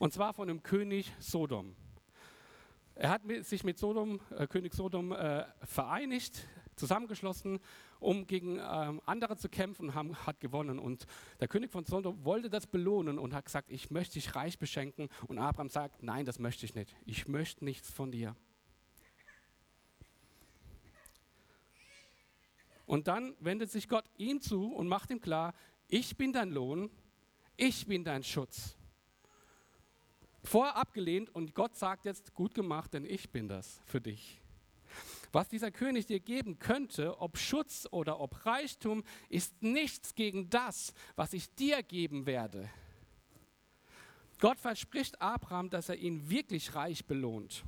Und 0.00 0.14
zwar 0.14 0.32
von 0.32 0.48
dem 0.48 0.62
König 0.62 1.12
Sodom. 1.18 1.76
Er 2.94 3.10
hat 3.10 3.20
sich 3.42 3.64
mit 3.64 3.78
Sodom, 3.78 4.18
äh, 4.30 4.46
König 4.46 4.72
Sodom 4.72 5.12
äh, 5.12 5.44
vereinigt, 5.62 6.48
zusammengeschlossen, 6.74 7.60
um 7.98 8.26
gegen 8.26 8.58
ähm, 8.58 9.02
andere 9.04 9.36
zu 9.36 9.50
kämpfen 9.50 9.88
und 9.88 9.94
haben, 9.94 10.16
hat 10.26 10.40
gewonnen. 10.40 10.78
Und 10.78 11.06
der 11.38 11.48
König 11.48 11.70
von 11.70 11.84
Sodom 11.84 12.24
wollte 12.24 12.48
das 12.48 12.66
belohnen 12.66 13.18
und 13.18 13.34
hat 13.34 13.44
gesagt, 13.44 13.70
ich 13.70 13.90
möchte 13.90 14.14
dich 14.14 14.34
reich 14.34 14.58
beschenken. 14.58 15.10
Und 15.28 15.36
Abraham 15.36 15.68
sagt, 15.68 16.02
nein, 16.02 16.24
das 16.24 16.38
möchte 16.38 16.64
ich 16.64 16.74
nicht. 16.74 16.96
Ich 17.04 17.28
möchte 17.28 17.62
nichts 17.62 17.90
von 17.90 18.10
dir. 18.10 18.34
Und 22.86 23.06
dann 23.06 23.34
wendet 23.40 23.70
sich 23.70 23.86
Gott 23.86 24.06
ihm 24.16 24.40
zu 24.40 24.72
und 24.72 24.88
macht 24.88 25.10
ihm 25.10 25.20
klar, 25.20 25.52
ich 25.88 26.16
bin 26.16 26.32
dein 26.32 26.52
Lohn, 26.52 26.88
ich 27.58 27.86
bin 27.86 28.02
dein 28.02 28.24
Schutz. 28.24 28.79
Vorher 30.42 30.76
abgelehnt 30.76 31.34
und 31.34 31.54
Gott 31.54 31.76
sagt 31.76 32.04
jetzt, 32.04 32.34
gut 32.34 32.54
gemacht, 32.54 32.94
denn 32.94 33.04
ich 33.04 33.30
bin 33.30 33.48
das 33.48 33.80
für 33.84 34.00
dich. 34.00 34.40
Was 35.32 35.48
dieser 35.48 35.70
König 35.70 36.06
dir 36.06 36.18
geben 36.18 36.58
könnte, 36.58 37.20
ob 37.20 37.38
Schutz 37.38 37.86
oder 37.90 38.18
ob 38.20 38.44
Reichtum, 38.46 39.04
ist 39.28 39.62
nichts 39.62 40.14
gegen 40.14 40.50
das, 40.50 40.92
was 41.14 41.32
ich 41.32 41.54
dir 41.54 41.82
geben 41.82 42.26
werde. 42.26 42.68
Gott 44.40 44.58
verspricht 44.58 45.20
Abraham, 45.20 45.70
dass 45.70 45.88
er 45.88 45.96
ihn 45.96 46.30
wirklich 46.30 46.74
reich 46.74 47.04
belohnt. 47.04 47.64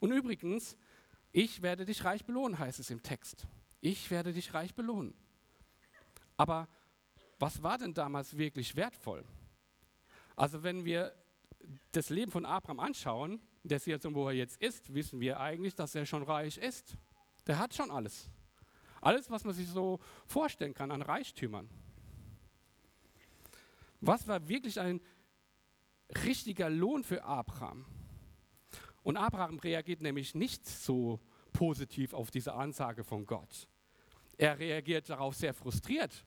Und 0.00 0.10
übrigens, 0.12 0.76
ich 1.30 1.62
werde 1.62 1.84
dich 1.86 2.04
reich 2.04 2.24
belohnen, 2.24 2.58
heißt 2.58 2.80
es 2.80 2.90
im 2.90 3.02
Text. 3.02 3.46
Ich 3.80 4.10
werde 4.10 4.32
dich 4.32 4.52
reich 4.52 4.74
belohnen. 4.74 5.14
Aber 6.36 6.68
was 7.38 7.62
war 7.62 7.78
denn 7.78 7.94
damals 7.94 8.36
wirklich 8.36 8.76
wertvoll? 8.76 9.24
Also 10.36 10.62
wenn 10.62 10.84
wir 10.84 11.14
das 11.92 12.10
Leben 12.10 12.30
von 12.30 12.44
Abraham 12.44 12.80
anschauen, 12.80 13.40
der 13.62 13.78
Situation, 13.78 14.14
wo 14.14 14.28
er 14.28 14.34
jetzt 14.34 14.60
ist, 14.60 14.92
wissen 14.92 15.20
wir 15.20 15.40
eigentlich, 15.40 15.74
dass 15.74 15.94
er 15.94 16.06
schon 16.06 16.22
reich 16.22 16.58
ist. 16.58 16.96
Der 17.46 17.58
hat 17.58 17.74
schon 17.74 17.90
alles. 17.90 18.30
Alles, 19.00 19.30
was 19.30 19.44
man 19.44 19.54
sich 19.54 19.68
so 19.68 20.00
vorstellen 20.26 20.74
kann 20.74 20.90
an 20.90 21.02
Reichtümern. 21.02 21.68
Was 24.00 24.26
war 24.26 24.48
wirklich 24.48 24.80
ein 24.80 25.00
richtiger 26.24 26.70
Lohn 26.70 27.04
für 27.04 27.22
Abraham? 27.24 27.86
Und 29.02 29.16
Abraham 29.16 29.58
reagiert 29.58 30.02
nämlich 30.02 30.34
nicht 30.34 30.66
so 30.66 31.20
positiv 31.52 32.14
auf 32.14 32.30
diese 32.30 32.54
Ansage 32.54 33.04
von 33.04 33.26
Gott. 33.26 33.68
Er 34.36 34.58
reagiert 34.58 35.08
darauf 35.08 35.34
sehr 35.34 35.54
frustriert. 35.54 36.24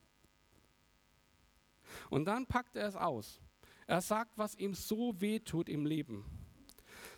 Und 2.10 2.24
dann 2.26 2.46
packt 2.46 2.76
er 2.76 2.88
es 2.88 2.96
aus. 2.96 3.40
Er 3.86 4.00
sagt, 4.00 4.36
was 4.36 4.56
ihm 4.56 4.74
so 4.74 5.20
weh 5.20 5.38
tut 5.38 5.68
im 5.68 5.86
Leben 5.86 6.24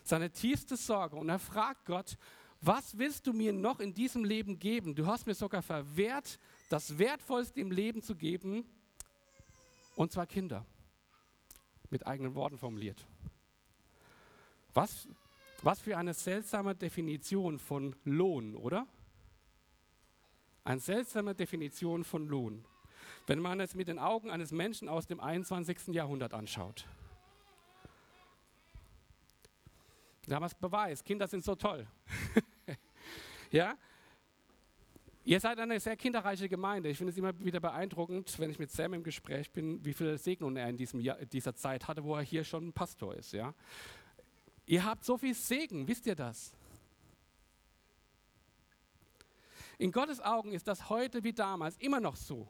seine 0.03 0.31
tiefste 0.31 0.75
Sorge. 0.75 1.15
Und 1.15 1.29
er 1.29 1.39
fragt 1.39 1.85
Gott, 1.85 2.17
was 2.61 2.97
willst 2.97 3.25
du 3.27 3.33
mir 3.33 3.53
noch 3.53 3.79
in 3.79 3.93
diesem 3.93 4.25
Leben 4.25 4.59
geben? 4.59 4.95
Du 4.95 5.05
hast 5.05 5.25
mir 5.27 5.35
sogar 5.35 5.61
verwehrt, 5.61 6.39
das 6.69 6.97
Wertvollste 6.97 7.61
im 7.61 7.71
Leben 7.71 8.01
zu 8.01 8.15
geben, 8.15 8.65
und 9.95 10.11
zwar 10.11 10.27
Kinder. 10.27 10.65
Mit 11.89 12.05
eigenen 12.05 12.35
Worten 12.35 12.57
formuliert. 12.57 13.05
Was, 14.73 15.07
was 15.63 15.79
für 15.79 15.97
eine 15.97 16.13
seltsame 16.13 16.75
Definition 16.75 17.59
von 17.59 17.95
Lohn, 18.03 18.55
oder? 18.55 18.87
Eine 20.63 20.79
seltsame 20.79 21.33
Definition 21.33 22.03
von 22.03 22.27
Lohn, 22.27 22.63
wenn 23.29 23.39
man 23.39 23.59
es 23.59 23.75
mit 23.75 23.87
den 23.87 23.99
Augen 23.99 24.31
eines 24.31 24.51
Menschen 24.51 24.89
aus 24.89 25.05
dem 25.05 25.19
21. 25.19 25.89
Jahrhundert 25.89 26.33
anschaut. 26.33 26.87
Es 30.27 30.55
Beweis. 30.55 31.03
Kinder 31.03 31.27
sind 31.27 31.43
so 31.43 31.53
toll. 31.53 31.85
ja? 33.51 33.77
Ihr 35.25 35.39
seid 35.39 35.59
eine 35.59 35.79
sehr 35.79 35.95
kinderreiche 35.95 36.49
Gemeinde. 36.49 36.89
Ich 36.89 36.97
finde 36.97 37.11
es 37.11 37.17
immer 37.17 37.39
wieder 37.39 37.59
beeindruckend, 37.59 38.39
wenn 38.39 38.49
ich 38.49 38.57
mit 38.57 38.71
Sam 38.71 38.95
im 38.95 39.03
Gespräch 39.03 39.51
bin, 39.51 39.85
wie 39.85 39.93
viel 39.93 40.17
Segnung 40.17 40.55
er 40.55 40.67
in 40.67 40.77
diesem 40.77 40.99
Jahr, 40.99 41.17
dieser 41.17 41.53
Zeit 41.53 41.87
hatte, 41.87 42.03
wo 42.03 42.15
er 42.15 42.23
hier 42.23 42.43
schon 42.43 42.73
Pastor 42.73 43.13
ist. 43.13 43.33
Ja? 43.33 43.53
Ihr 44.65 44.83
habt 44.83 45.05
so 45.05 45.19
viel 45.19 45.35
Segen, 45.35 45.87
wisst 45.87 46.07
ihr 46.07 46.15
das? 46.15 46.51
In 49.77 49.91
Gottes 49.91 50.19
Augen 50.19 50.51
ist 50.51 50.67
das 50.67 50.89
heute 50.89 51.23
wie 51.23 51.33
damals 51.33 51.77
immer 51.77 51.99
noch 51.99 52.15
so, 52.15 52.47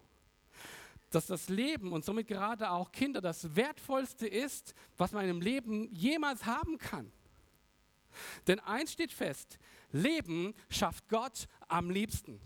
dass 1.10 1.28
das 1.28 1.50
Leben 1.50 1.92
und 1.92 2.06
somit 2.06 2.28
gerade 2.28 2.70
auch 2.72 2.92
Kinder 2.92 3.22
das 3.22 3.56
Wertvollste 3.56 4.28
ist, 4.28 4.74
was 4.98 5.12
man 5.12 5.28
im 5.28 5.42
Leben 5.42 5.92
jemals 5.94 6.46
haben 6.46 6.78
kann. 6.78 7.12
Denn 8.48 8.60
eins 8.60 8.94
steht 8.94 9.12
fest, 9.12 9.60
Leben 9.92 10.54
schafft 10.70 11.08
Gott 11.10 11.48
am 11.68 11.90
liebsten. 11.90 12.40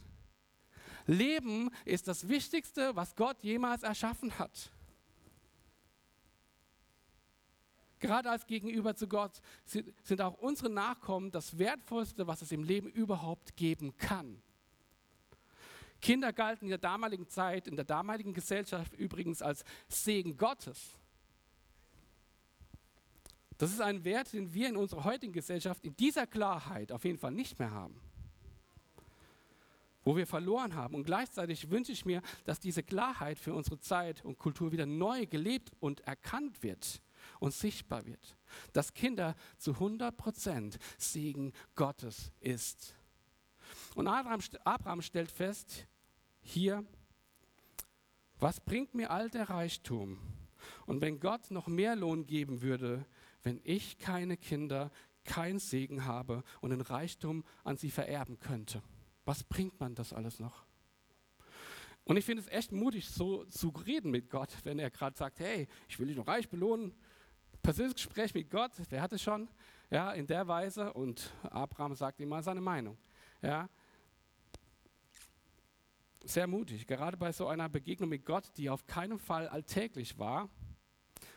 Leben 1.06 1.70
ist 1.86 2.08
das 2.08 2.30
Wichtigste, 2.30 2.96
was 2.96 3.16
Gott 3.16 3.44
jemals 3.44 3.84
erschaffen 3.84 4.38
hat. 4.40 4.72
Gerade 8.00 8.30
als 8.30 8.46
Gegenüber 8.46 8.96
zu 8.96 9.08
Gott 9.08 9.42
sind 9.66 10.22
auch 10.22 10.38
unsere 10.38 10.70
Nachkommen 10.70 11.32
das 11.32 11.58
Wertvollste, 11.58 12.28
was 12.28 12.42
es 12.42 12.52
im 12.52 12.64
Leben 12.64 12.90
überhaupt 12.90 13.56
geben 13.56 13.96
kann. 13.98 14.42
Kinder 16.04 16.34
galten 16.34 16.66
in 16.66 16.70
der 16.70 16.78
damaligen 16.78 17.30
Zeit, 17.30 17.66
in 17.66 17.78
der 17.78 17.86
damaligen 17.86 18.34
Gesellschaft 18.34 18.94
übrigens 18.94 19.42
als 19.42 19.64
Segen 19.88 20.36
Gottes. 20.36 21.00
Das 23.58 23.72
ist 23.72 23.80
ein 23.80 24.04
Wert, 24.04 24.34
den 24.34 24.54
wir 24.54 24.68
in 24.68 24.76
unserer 24.76 25.06
heutigen 25.06 25.32
Gesellschaft 25.32 25.82
in 25.86 25.96
dieser 25.96 26.28
Klarheit 26.28 26.92
auf 26.92 27.06
jeden 27.06 27.18
Fall 27.18 27.32
nicht 27.32 27.58
mehr 27.58 27.72
haben. 27.72 28.02
Wo 30.04 30.18
wir 30.18 30.28
verloren 30.28 30.76
haben. 30.76 30.94
Und 30.94 31.06
gleichzeitig 31.06 31.70
wünsche 31.70 31.94
ich 31.94 32.04
mir, 32.04 32.22
dass 32.44 32.60
diese 32.60 32.84
Klarheit 32.84 33.40
für 33.40 33.54
unsere 33.54 33.80
Zeit 33.80 34.26
und 34.26 34.38
Kultur 34.38 34.74
wieder 34.74 34.86
neu 34.86 35.26
gelebt 35.26 35.72
und 35.80 36.02
erkannt 36.02 36.62
wird 36.64 37.02
und 37.40 37.54
sichtbar 37.54 38.06
wird. 38.06 38.36
Dass 38.74 38.94
Kinder 38.94 39.36
zu 39.58 39.72
100 39.72 40.18
Prozent 40.18 40.78
Segen 40.98 41.54
Gottes 41.76 42.34
ist. 42.42 42.94
Und 43.96 44.08
Abraham, 44.08 44.42
Abraham 44.66 45.02
stellt 45.02 45.32
fest, 45.32 45.88
hier, 46.44 46.86
Was 48.44 48.60
bringt 48.60 48.94
mir 48.94 49.10
all 49.10 49.30
der 49.30 49.50
Reichtum? 49.50 50.18
Und 50.86 51.00
wenn 51.00 51.22
Gott 51.22 51.50
noch 51.50 51.68
mehr 51.68 51.96
Lohn 51.96 52.26
geben 52.26 52.62
würde, 52.62 53.06
wenn 53.42 53.62
ich 53.64 54.00
keine 54.00 54.36
Kinder, 54.36 54.92
keinen 55.24 55.60
Segen 55.60 56.04
habe 56.04 56.44
und 56.60 56.72
den 56.72 56.82
Reichtum 56.82 57.46
an 57.64 57.78
sie 57.78 57.90
vererben 57.90 58.40
könnte? 58.40 58.82
Was 59.24 59.46
bringt 59.46 59.80
man 59.80 59.96
das 59.96 60.12
alles 60.12 60.40
noch? 60.40 60.66
Und 62.04 62.18
ich 62.18 62.26
finde 62.26 62.42
es 62.42 62.50
echt 62.50 62.74
mutig, 62.74 63.08
so 63.08 63.46
zu 63.46 63.70
reden 63.70 64.12
mit 64.12 64.30
Gott, 64.30 64.50
wenn 64.66 64.78
er 64.78 64.92
gerade 64.92 65.18
sagt, 65.18 65.40
hey, 65.40 65.70
ich 65.88 65.98
will 65.98 66.08
dich 66.08 66.18
noch 66.18 66.28
reich 66.28 66.50
belohnen. 66.50 66.94
Persönliches 67.62 67.96
Gespräch 67.96 68.34
mit 68.34 68.52
Gott, 68.52 68.74
wer 68.90 69.02
hat 69.02 69.14
es 69.14 69.22
schon? 69.22 69.48
Ja, 69.90 70.12
in 70.12 70.28
der 70.28 70.46
Weise. 70.50 70.92
Und 70.92 71.34
Abraham 71.44 71.96
sagt 71.96 72.20
ihm 72.20 72.28
mal 72.28 72.44
seine 72.44 72.60
Meinung. 72.60 72.98
Ja, 73.42 73.70
sehr 76.24 76.48
mutig, 76.48 76.88
gerade 76.88 77.18
bei 77.18 77.32
so 77.32 77.48
einer 77.48 77.70
Begegnung 77.70 78.10
mit 78.10 78.26
Gott, 78.26 78.52
die 78.58 78.70
auf 78.70 78.88
keinen 78.88 79.20
Fall 79.20 79.48
alltäglich 79.48 80.18
war 80.18 80.50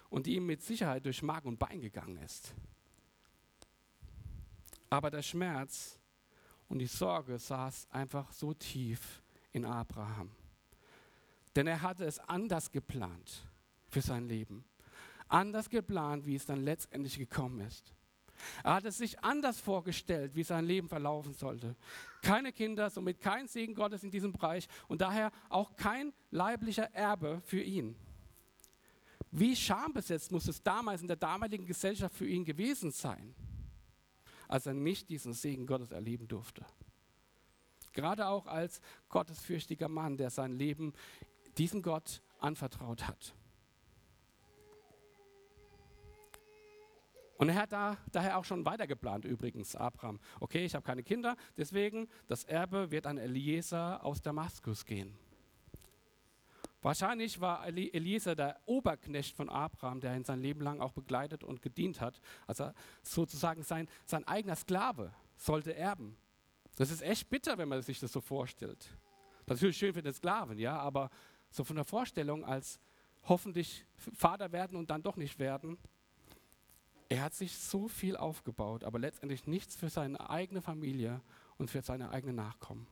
und 0.09 0.27
die 0.27 0.37
ihm 0.37 0.47
mit 0.47 0.63
Sicherheit 0.63 1.05
durch 1.05 1.23
Mark 1.23 1.45
und 1.45 1.59
Bein 1.59 1.81
gegangen 1.81 2.17
ist. 2.19 2.55
Aber 4.89 5.11
der 5.11 5.23
Schmerz 5.23 5.99
und 6.69 6.79
die 6.79 6.87
Sorge 6.87 7.39
saß 7.39 7.89
einfach 7.91 8.31
so 8.33 8.55
tief 8.55 9.23
in 9.53 9.65
Abraham. 9.65 10.31
Denn 11.57 11.67
er 11.67 11.83
hatte 11.83 12.05
es 12.05 12.19
anders 12.19 12.71
geplant 12.71 13.49
für 13.89 14.01
sein 14.01 14.29
Leben. 14.29 14.65
Anders 15.29 15.69
geplant, 15.69 16.27
wie 16.27 16.37
es 16.37 16.47
dann 16.47 16.63
letztendlich 16.63 17.19
gekommen 17.19 17.61
ist. 17.61 17.96
Er 18.63 18.75
hat 18.75 18.85
es 18.85 18.99
sich 18.99 19.19
anders 19.21 19.61
vorgestellt, 19.61 20.35
wie 20.35 20.43
sein 20.43 20.65
Leben 20.67 20.89
verlaufen 20.89 21.35
sollte. 21.35 21.77
Keine 22.23 22.53
Kinder, 22.53 22.91
somit 22.91 23.21
kein 23.21 23.49
Segen 23.49 23.75
Gottes 23.75 24.03
in 24.03 24.11
diesem 24.11 24.33
Bereich 24.33 24.69
und 24.89 25.01
daher 25.01 25.31
auch 25.49 25.77
kein 25.77 26.13
leiblicher 26.31 26.93
Erbe 26.95 27.41
für 27.45 27.63
ihn. 27.63 27.97
Wie 29.31 29.55
schambesetzt 29.55 30.33
muss 30.33 30.49
es 30.49 30.63
damals 30.63 31.03
in 31.03 31.09
der 31.09 31.17
damaligen 31.17 31.67
Gesellschaft 31.67 32.15
für 32.15 32.27
ihn 32.27 32.45
gewesen 32.45 32.91
sein, 32.91 33.35
als 34.49 34.67
er 34.67 34.75
nicht 34.75 35.09
diesen 35.09 35.33
Segen 35.33 35.67
Gottes 35.67 35.91
erleben 35.91 36.29
durfte. 36.29 36.65
Gerade 37.93 38.27
auch 38.29 38.47
als 38.47 38.81
gottesfürchtiger 39.09 39.89
Mann, 39.89 40.17
der 40.17 40.31
sein 40.31 40.53
Leben 40.53 40.93
diesem 41.59 41.83
Gott 41.83 42.23
anvertraut 42.39 43.07
hat. 43.09 43.35
Und 47.37 47.51
er 47.51 47.57
hat 47.57 47.73
da, 47.73 47.99
daher 48.13 48.39
auch 48.39 48.45
schon 48.45 48.65
weiter 48.65 48.87
geplant, 48.87 49.25
übrigens, 49.25 49.77
Abraham. 49.77 50.19
Okay, 50.41 50.65
ich 50.65 50.75
habe 50.75 50.85
keine 50.85 51.03
Kinder, 51.03 51.37
deswegen 51.57 52.09
das 52.29 52.45
Erbe 52.45 52.91
wird 52.91 53.07
an 53.07 53.19
Eliezer 53.19 54.05
aus 54.05 54.23
Damaskus 54.23 54.85
gehen. 54.85 55.19
Wahrscheinlich 56.83 57.41
war 57.41 57.67
Eliezer 57.67 58.37
der 58.37 58.61
Oberknecht 58.65 59.37
von 59.37 59.49
Abraham, 59.49 60.01
der 60.01 60.15
ihn 60.15 60.25
sein 60.25 60.41
Leben 60.41 60.61
lang 60.61 60.81
auch 60.81 60.93
begleitet 60.93 61.43
und 61.43 61.61
gedient 61.61 62.01
hat. 62.01 62.21
Also 62.47 62.71
sozusagen 63.03 63.63
sein, 63.65 63.89
sein 64.05 64.27
eigener 64.29 64.55
Sklave 64.55 65.13
sollte 65.37 65.75
erben. 65.75 66.17
Das 66.77 66.91
ist 66.91 67.03
echt 67.03 67.29
bitter, 67.29 67.59
wenn 67.59 67.69
man 67.69 67.83
sich 67.83 67.99
das 67.99 68.13
so 68.13 68.21
vorstellt. 68.21 68.97
Natürlich 69.47 69.77
schön 69.77 69.95
für 69.95 70.03
den 70.03 70.13
Sklaven, 70.13 70.59
ja, 70.59 70.79
aber 70.79 71.11
so 71.51 71.65
von 71.65 71.77
der 71.77 71.85
Vorstellung 71.85 72.45
als 72.45 72.79
hoffentlich 73.25 73.85
Vater 73.97 74.53
werden 74.53 74.77
und 74.77 74.91
dann 74.91 75.03
doch 75.03 75.17
nicht 75.17 75.39
werden, 75.39 75.79
er 77.09 77.23
hat 77.23 77.35
sich 77.35 77.57
so 77.57 77.89
viel 77.89 78.17
aufgebaut, 78.17 78.85
aber 78.85 78.99
letztendlich 78.99 79.47
nichts 79.47 79.77
für 79.77 79.89
seine 79.91 80.29
eigene 80.29 80.61
Familie 80.61 81.21
und 81.57 81.71
für 81.71 81.83
seine 81.83 82.11
eigenen 82.11 82.37
Nachkommen. 82.37 82.87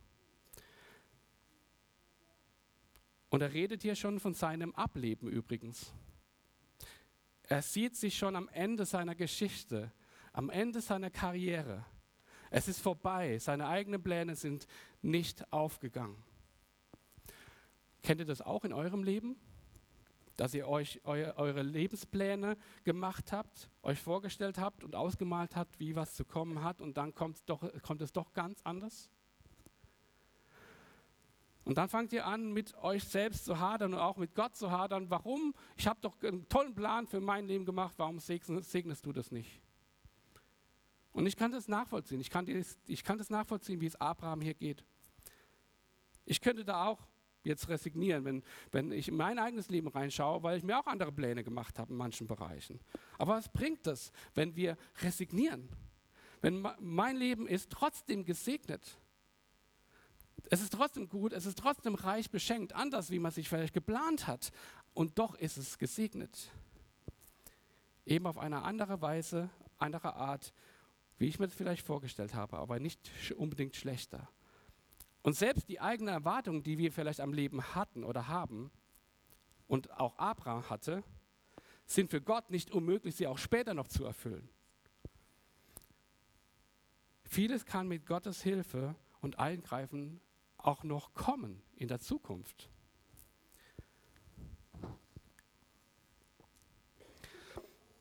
Und 3.30 3.40
er 3.40 3.52
redet 3.52 3.82
hier 3.82 3.96
schon 3.96 4.20
von 4.20 4.34
seinem 4.34 4.74
Ableben 4.76 5.28
übrigens. 5.28 5.92
Er 7.42 7.62
sieht 7.62 7.96
sich 7.96 8.16
schon 8.16 8.36
am 8.36 8.48
Ende 8.48 8.86
seiner 8.86 9.16
Geschichte, 9.16 9.92
am 10.32 10.50
Ende 10.50 10.80
seiner 10.80 11.10
Karriere. 11.10 11.84
Es 12.50 12.68
ist 12.68 12.80
vorbei, 12.80 13.38
seine 13.40 13.66
eigenen 13.66 14.02
Pläne 14.02 14.36
sind 14.36 14.68
nicht 15.02 15.52
aufgegangen. 15.52 16.22
Kennt 18.04 18.20
ihr 18.20 18.26
das 18.26 18.40
auch 18.40 18.64
in 18.64 18.72
eurem 18.72 19.02
Leben? 19.02 19.36
Dass 20.36 20.54
ihr 20.54 20.68
euch 20.68 21.00
eu 21.04 21.32
eure 21.36 21.62
Lebenspläne 21.62 22.56
gemacht 22.84 23.32
habt, 23.32 23.70
euch 23.82 24.00
vorgestellt 24.00 24.58
habt 24.58 24.84
und 24.84 24.96
ausgemalt 24.96 25.56
habt, 25.56 25.78
wie 25.78 25.94
was 25.96 26.14
zu 26.14 26.24
kommen 26.24 26.62
hat 26.62 26.80
und 26.80 26.96
dann 26.96 27.14
kommt, 27.14 27.42
doch, 27.46 27.62
kommt 27.82 28.02
es 28.02 28.12
doch 28.12 28.32
ganz 28.32 28.60
anders? 28.62 29.10
Und 31.64 31.78
dann 31.78 31.88
fangt 31.88 32.12
ihr 32.12 32.26
an, 32.26 32.52
mit 32.52 32.74
euch 32.74 33.04
selbst 33.04 33.46
zu 33.46 33.58
hadern 33.58 33.94
und 33.94 34.00
auch 34.00 34.18
mit 34.18 34.34
Gott 34.34 34.54
zu 34.54 34.70
hadern. 34.70 35.08
Warum? 35.08 35.54
Ich 35.76 35.86
habe 35.86 35.98
doch 36.02 36.22
einen 36.22 36.46
tollen 36.48 36.74
Plan 36.74 37.06
für 37.06 37.20
mein 37.20 37.46
Leben 37.46 37.64
gemacht. 37.64 37.94
Warum 37.96 38.18
segnest, 38.18 39.06
du 39.06 39.12
das 39.12 39.30
nicht? 39.30 39.62
Und 41.12 41.26
ich 41.26 41.36
kann 41.36 41.52
das 41.52 41.66
nachvollziehen. 41.66 42.20
Ich 42.20 42.28
kann, 42.28 42.44
das, 42.44 42.76
ich 42.86 43.02
kann 43.02 43.16
das 43.16 43.30
nachvollziehen, 43.30 43.80
wie 43.80 43.86
es 43.86 43.98
Abraham 43.98 44.42
hier 44.42 44.54
geht. 44.54 44.84
Ich 46.26 46.40
könnte 46.40 46.64
da 46.64 46.84
auch 46.86 47.00
jetzt 47.44 47.68
resignieren, 47.68 48.24
wenn, 48.24 48.42
wenn 48.72 48.92
ich 48.92 49.08
in 49.08 49.16
mein 49.16 49.38
eigenes 49.38 49.68
Leben 49.68 49.88
reinschaue, 49.88 50.42
weil 50.42 50.58
ich 50.58 50.64
mir 50.64 50.78
auch 50.78 50.86
andere 50.86 51.12
Pläne 51.12 51.44
gemacht 51.44 51.78
habe 51.78 51.92
in 51.92 51.96
manchen 51.96 52.26
Bereichen. 52.26 52.80
Aber 53.18 53.34
was 53.34 53.48
bringt 53.48 53.86
das, 53.86 54.12
wenn 54.34 54.56
wir 54.56 54.76
resignieren? 55.02 55.68
Wenn 56.40 56.66
mein 56.80 57.16
Leben 57.16 57.46
ist 57.46 57.70
trotzdem 57.70 58.24
gesegnet. 58.24 58.98
Es 60.50 60.60
ist 60.60 60.74
trotzdem 60.74 61.08
gut, 61.08 61.32
es 61.32 61.46
ist 61.46 61.58
trotzdem 61.58 61.94
reich 61.94 62.30
beschenkt, 62.30 62.74
anders 62.74 63.10
wie 63.10 63.18
man 63.18 63.32
sich 63.32 63.48
vielleicht 63.48 63.72
geplant 63.72 64.26
hat. 64.26 64.50
Und 64.92 65.18
doch 65.18 65.34
ist 65.36 65.56
es 65.56 65.78
gesegnet. 65.78 66.50
Eben 68.04 68.26
auf 68.26 68.36
eine 68.36 68.62
andere 68.62 69.00
Weise, 69.00 69.48
andere 69.78 70.16
Art, 70.16 70.52
wie 71.18 71.28
ich 71.28 71.38
mir 71.38 71.46
das 71.46 71.56
vielleicht 71.56 71.86
vorgestellt 71.86 72.34
habe, 72.34 72.58
aber 72.58 72.78
nicht 72.78 73.10
unbedingt 73.36 73.76
schlechter. 73.76 74.28
Und 75.24 75.32
selbst 75.32 75.70
die 75.70 75.80
eigenen 75.80 76.12
Erwartungen, 76.12 76.62
die 76.62 76.76
wir 76.76 76.92
vielleicht 76.92 77.20
am 77.20 77.32
Leben 77.32 77.74
hatten 77.74 78.04
oder 78.04 78.28
haben 78.28 78.70
und 79.66 79.90
auch 79.98 80.18
Abraham 80.18 80.68
hatte, 80.68 81.02
sind 81.86 82.10
für 82.10 82.20
Gott 82.20 82.50
nicht 82.50 82.70
unmöglich, 82.70 83.16
sie 83.16 83.26
auch 83.26 83.38
später 83.38 83.72
noch 83.72 83.88
zu 83.88 84.04
erfüllen. 84.04 84.50
Vieles 87.22 87.64
kann 87.64 87.88
mit 87.88 88.04
Gottes 88.04 88.42
Hilfe 88.42 88.94
und 89.22 89.38
Eingreifen 89.38 90.20
auch 90.58 90.84
noch 90.84 91.14
kommen 91.14 91.62
in 91.74 91.88
der 91.88 92.00
Zukunft. 92.00 92.68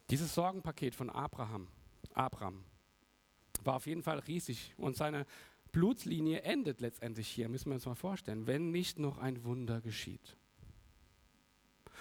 Dieses 0.09 0.35
Sorgenpaket 0.35 0.93
von 0.93 1.09
Abraham, 1.09 1.69
Abraham 2.13 2.65
war 3.63 3.75
auf 3.75 3.87
jeden 3.87 4.03
Fall 4.03 4.19
riesig 4.19 4.73
und 4.75 4.97
seine 4.97 5.25
Blutslinie 5.73 6.43
endet 6.43 6.79
letztendlich 6.79 7.27
hier, 7.27 7.49
müssen 7.49 7.69
wir 7.69 7.73
uns 7.73 7.85
mal 7.85 7.95
vorstellen, 7.95 8.47
wenn 8.47 8.71
nicht 8.71 8.99
noch 8.99 9.17
ein 9.17 9.43
Wunder 9.43 9.81
geschieht. 9.81 10.37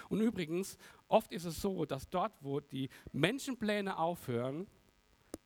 Und 0.08 0.20
übrigens, 0.20 0.78
oft 1.08 1.32
ist 1.32 1.44
es 1.44 1.60
so, 1.60 1.84
dass 1.84 2.08
dort, 2.08 2.32
wo 2.42 2.60
die 2.60 2.90
Menschenpläne 3.12 3.98
aufhören, 3.98 4.66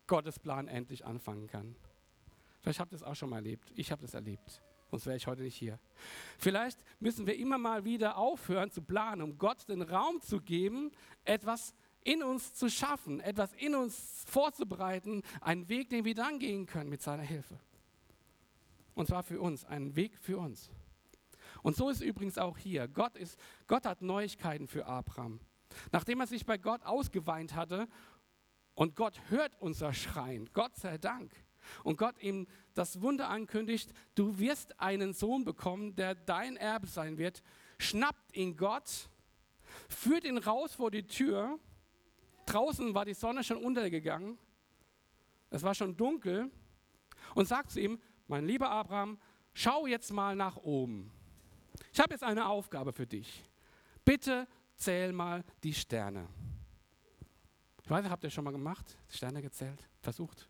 Gottes 0.06 0.38
Plan 0.38 0.68
endlich 0.68 1.06
anfangen 1.06 1.46
kann. 1.46 1.76
Vielleicht 2.60 2.80
habt 2.80 2.92
ihr 2.92 2.96
es 2.96 3.02
auch 3.02 3.14
schon 3.14 3.30
mal 3.30 3.36
erlebt. 3.36 3.72
Ich 3.76 3.92
habe 3.92 4.02
das 4.02 4.14
erlebt. 4.14 4.60
Sonst 4.90 5.06
wäre 5.06 5.16
ich 5.16 5.26
heute 5.26 5.42
nicht 5.42 5.56
hier. 5.56 5.78
Vielleicht 6.38 6.78
müssen 7.00 7.26
wir 7.26 7.36
immer 7.36 7.58
mal 7.58 7.84
wieder 7.84 8.16
aufhören 8.16 8.70
zu 8.70 8.82
planen, 8.82 9.22
um 9.22 9.38
Gott 9.38 9.68
den 9.68 9.82
Raum 9.82 10.20
zu 10.20 10.40
geben, 10.40 10.90
etwas 11.24 11.74
in 12.02 12.22
uns 12.22 12.54
zu 12.54 12.68
schaffen, 12.68 13.20
etwas 13.20 13.52
in 13.54 13.74
uns 13.74 14.24
vorzubereiten, 14.26 15.22
einen 15.40 15.68
Weg, 15.68 15.90
den 15.90 16.04
wir 16.04 16.14
dann 16.14 16.38
gehen 16.38 16.66
können 16.66 16.90
mit 16.90 17.02
seiner 17.02 17.24
Hilfe. 17.24 17.58
Und 18.96 19.06
zwar 19.06 19.22
für 19.22 19.40
uns, 19.40 19.64
einen 19.64 19.94
Weg 19.94 20.18
für 20.18 20.38
uns. 20.38 20.70
Und 21.62 21.76
so 21.76 21.90
ist 21.90 22.00
übrigens 22.00 22.38
auch 22.38 22.58
hier. 22.58 22.88
Gott, 22.88 23.16
ist, 23.16 23.38
Gott 23.68 23.84
hat 23.84 24.02
Neuigkeiten 24.02 24.66
für 24.66 24.86
Abraham. 24.86 25.38
Nachdem 25.92 26.20
er 26.20 26.26
sich 26.26 26.46
bei 26.46 26.58
Gott 26.58 26.82
ausgeweint 26.82 27.54
hatte 27.54 27.86
und 28.74 28.96
Gott 28.96 29.20
hört 29.28 29.52
unser 29.60 29.92
Schreien, 29.92 30.50
Gott 30.52 30.74
sei 30.76 30.98
Dank, 30.98 31.30
und 31.84 31.98
Gott 31.98 32.20
ihm 32.22 32.46
das 32.74 33.00
Wunder 33.02 33.28
ankündigt, 33.28 33.92
du 34.14 34.38
wirst 34.38 34.80
einen 34.80 35.12
Sohn 35.12 35.44
bekommen, 35.44 35.94
der 35.96 36.14
dein 36.14 36.56
Erbe 36.56 36.86
sein 36.86 37.18
wird, 37.18 37.42
schnappt 37.78 38.36
ihn 38.36 38.56
Gott, 38.56 39.10
führt 39.88 40.24
ihn 40.24 40.38
raus 40.38 40.74
vor 40.74 40.90
die 40.90 41.06
Tür. 41.06 41.58
Draußen 42.46 42.94
war 42.94 43.04
die 43.04 43.14
Sonne 43.14 43.42
schon 43.42 43.58
untergegangen, 43.58 44.38
es 45.50 45.62
war 45.62 45.74
schon 45.74 45.96
dunkel 45.96 46.50
und 47.34 47.48
sagt 47.48 47.70
zu 47.70 47.80
ihm, 47.80 48.00
mein 48.28 48.46
lieber 48.46 48.70
Abraham, 48.70 49.18
schau 49.54 49.86
jetzt 49.86 50.12
mal 50.12 50.36
nach 50.36 50.56
oben. 50.56 51.10
Ich 51.92 52.00
habe 52.00 52.12
jetzt 52.12 52.22
eine 52.22 52.48
Aufgabe 52.48 52.92
für 52.92 53.06
dich. 53.06 53.42
Bitte 54.04 54.46
zähl 54.76 55.12
mal 55.12 55.44
die 55.62 55.74
Sterne. 55.74 56.28
Ich 57.82 57.90
weiß 57.90 58.08
habt 58.08 58.24
ihr 58.24 58.30
schon 58.30 58.44
mal 58.44 58.50
gemacht? 58.50 58.98
Sterne 59.08 59.40
gezählt? 59.42 59.88
Versucht? 60.00 60.48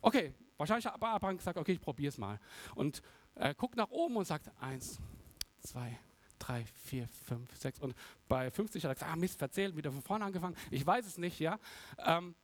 Okay, 0.00 0.34
wahrscheinlich 0.56 0.86
hat 0.86 0.94
Abraham 1.02 1.36
gesagt, 1.36 1.58
okay, 1.58 1.72
ich 1.72 1.80
probiere 1.80 2.10
es 2.10 2.18
mal. 2.18 2.38
Und 2.74 3.02
äh, 3.34 3.54
guckt 3.54 3.76
nach 3.76 3.90
oben 3.90 4.16
und 4.16 4.26
sagt, 4.26 4.50
eins, 4.60 5.00
zwei, 5.60 5.98
drei, 6.38 6.64
vier, 6.64 7.08
fünf, 7.08 7.54
sechs. 7.56 7.80
Und 7.80 7.94
bei 8.28 8.50
50 8.50 8.84
hat 8.84 8.90
er 8.90 8.94
gesagt, 8.94 9.12
ah 9.12 9.16
Mist, 9.16 9.38
verzählt, 9.38 9.76
wieder 9.76 9.90
von 9.90 10.02
vorne 10.02 10.24
angefangen. 10.24 10.56
Ich 10.70 10.86
weiß 10.86 11.06
es 11.06 11.18
nicht, 11.18 11.40
ja. 11.40 11.58
Ähm, 11.98 12.34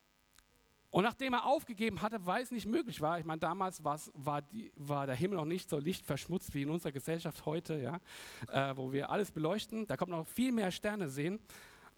und 0.95 1.03
nachdem 1.03 1.33
er 1.33 1.45
aufgegeben 1.45 2.01
hatte, 2.01 2.25
weil 2.25 2.41
es 2.41 2.51
nicht 2.51 2.67
möglich 2.67 3.01
war, 3.01 3.19
ich 3.19 3.25
meine, 3.25 3.39
damals 3.39 3.83
war, 3.83 4.41
die, 4.41 4.71
war, 4.77 5.05
der 5.05 5.15
Himmel 5.17 5.35
noch 5.35 5.43
nicht 5.43 5.69
so 5.69 5.77
lichtverschmutzt 5.77 6.53
wie 6.53 6.61
in 6.61 6.69
unserer 6.69 6.93
Gesellschaft 6.93 7.45
heute, 7.45 7.81
ja, 7.81 7.99
äh, 8.47 8.77
wo 8.77 8.93
wir 8.93 9.09
alles 9.09 9.29
beleuchten, 9.29 9.85
da 9.87 9.97
kommt 9.97 10.11
noch 10.11 10.25
viel 10.25 10.53
mehr 10.53 10.71
Sterne 10.71 11.09
sehen. 11.09 11.41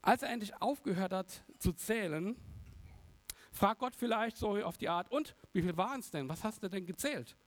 Als 0.01 0.23
er 0.23 0.31
endlich 0.31 0.59
aufgehört 0.59 1.13
hat 1.13 1.43
zu 1.59 1.73
zählen, 1.73 2.35
fragt 3.51 3.81
Gott 3.81 3.95
vielleicht 3.95 4.35
so 4.35 4.57
auf 4.63 4.79
die 4.79 4.89
Art, 4.89 5.11
und 5.11 5.35
wie 5.53 5.61
viel 5.61 5.77
waren 5.77 5.99
es 5.99 6.09
denn? 6.09 6.27
Was 6.27 6.43
hast 6.43 6.63
du 6.63 6.67
denn 6.67 6.87
gezählt? 6.87 7.37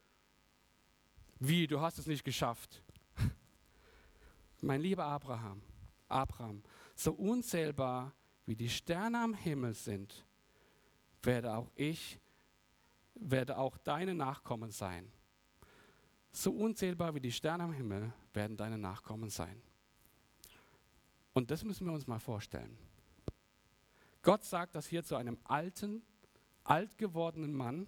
Wie, 1.41 1.67
du 1.67 1.81
hast 1.81 1.99
es 1.99 2.07
nicht 2.07 2.23
geschafft? 2.23 2.81
mein 4.61 4.81
lieber 4.83 5.05
Abraham, 5.05 5.63
Abraham, 6.07 6.63
so 6.95 7.11
unzählbar 7.11 8.13
wie 8.47 8.55
die 8.55 8.69
Sterne 8.69 9.19
am 9.19 9.35
Himmel 9.35 9.75
sind, 9.75 10.25
werde 11.23 11.55
auch 11.55 11.71
ich, 11.75 12.19
werde 13.15 13.59
auch 13.59 13.77
deine 13.79 14.15
Nachkommen 14.15 14.71
sein. 14.71 15.11
So 16.33 16.53
unzählbar 16.53 17.15
wie 17.15 17.21
die 17.21 17.33
Sterne 17.33 17.65
am 17.65 17.73
Himmel 17.73 18.13
werden 18.33 18.57
deine 18.57 18.79
Nachkommen 18.79 19.31
sein. 19.31 19.61
Und 21.33 21.51
das 21.51 21.65
müssen 21.65 21.87
wir 21.87 21.93
uns 21.93 22.07
mal 22.07 22.19
vorstellen. 22.19 22.79
Gott 24.23 24.45
sagt 24.45 24.75
das 24.75 24.87
hier 24.87 25.03
zu 25.03 25.17
einem 25.17 25.39
alten, 25.45 26.03
alt 26.65 26.99
gewordenen 26.99 27.55
Mann, 27.55 27.87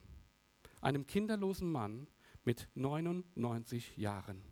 einem 0.81 1.07
kinderlosen 1.07 1.71
Mann 1.71 2.09
mit 2.45 2.69
99 2.75 3.97
Jahren. 3.97 4.43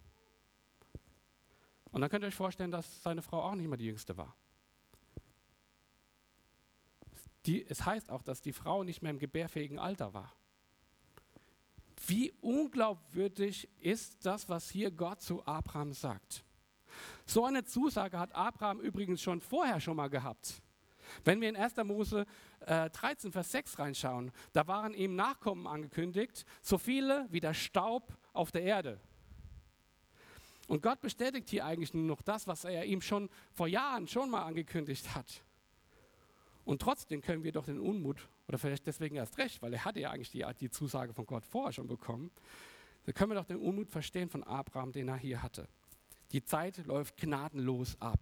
Und 1.90 2.00
dann 2.00 2.10
könnt 2.10 2.24
ihr 2.24 2.28
euch 2.28 2.34
vorstellen, 2.34 2.70
dass 2.70 3.02
seine 3.02 3.22
Frau 3.22 3.42
auch 3.42 3.54
nicht 3.54 3.68
mehr 3.68 3.78
die 3.78 3.86
jüngste 3.86 4.16
war. 4.16 4.36
Die, 7.50 7.66
es 7.68 7.84
heißt 7.84 8.10
auch, 8.10 8.22
dass 8.22 8.40
die 8.40 8.52
Frau 8.52 8.84
nicht 8.84 9.02
mehr 9.02 9.10
im 9.10 9.18
gebärfähigen 9.18 9.80
Alter 9.80 10.14
war. 10.14 10.32
Wie 12.06 12.30
unglaubwürdig 12.40 13.68
ist 13.80 14.24
das, 14.24 14.48
was 14.48 14.70
hier 14.70 14.92
Gott 14.92 15.20
zu 15.20 15.44
Abraham 15.44 15.92
sagt? 15.92 16.44
So 17.26 17.44
eine 17.44 17.64
Zusage 17.64 18.20
hat 18.20 18.32
Abraham 18.36 18.78
übrigens 18.78 19.20
schon 19.20 19.40
vorher 19.40 19.80
schon 19.80 19.96
mal 19.96 20.06
gehabt. 20.06 20.62
Wenn 21.24 21.40
wir 21.40 21.48
in 21.48 21.56
1. 21.56 21.74
Mose 21.78 22.24
äh, 22.60 22.88
13, 22.88 23.32
Vers 23.32 23.50
6 23.50 23.80
reinschauen, 23.80 24.30
da 24.52 24.68
waren 24.68 24.94
ihm 24.94 25.16
Nachkommen 25.16 25.66
angekündigt, 25.66 26.44
so 26.62 26.78
viele 26.78 27.26
wie 27.30 27.40
der 27.40 27.54
Staub 27.54 28.16
auf 28.32 28.52
der 28.52 28.62
Erde. 28.62 29.00
Und 30.68 30.84
Gott 30.84 31.00
bestätigt 31.00 31.50
hier 31.50 31.64
eigentlich 31.64 31.94
nur 31.94 32.04
noch 32.04 32.22
das, 32.22 32.46
was 32.46 32.62
er 32.62 32.84
ihm 32.84 33.00
schon 33.00 33.28
vor 33.50 33.66
Jahren 33.66 34.06
schon 34.06 34.30
mal 34.30 34.44
angekündigt 34.44 35.16
hat. 35.16 35.42
Und 36.64 36.82
trotzdem 36.82 37.20
können 37.22 37.42
wir 37.42 37.52
doch 37.52 37.64
den 37.64 37.80
Unmut, 37.80 38.28
oder 38.48 38.58
vielleicht 38.58 38.86
deswegen 38.86 39.16
erst 39.16 39.38
recht, 39.38 39.62
weil 39.62 39.72
er 39.72 39.84
hatte 39.84 40.00
ja 40.00 40.10
eigentlich 40.10 40.30
die, 40.30 40.44
die 40.60 40.70
Zusage 40.70 41.12
von 41.12 41.26
Gott 41.26 41.44
vorher 41.44 41.72
schon 41.72 41.88
bekommen, 41.88 42.30
da 43.04 43.12
können 43.12 43.30
wir 43.30 43.36
doch 43.36 43.46
den 43.46 43.58
Unmut 43.58 43.90
verstehen 43.90 44.28
von 44.28 44.44
Abraham, 44.44 44.92
den 44.92 45.08
er 45.08 45.16
hier 45.16 45.42
hatte. 45.42 45.68
Die 46.32 46.44
Zeit 46.44 46.86
läuft 46.86 47.16
gnadenlos 47.16 48.00
ab. 48.00 48.20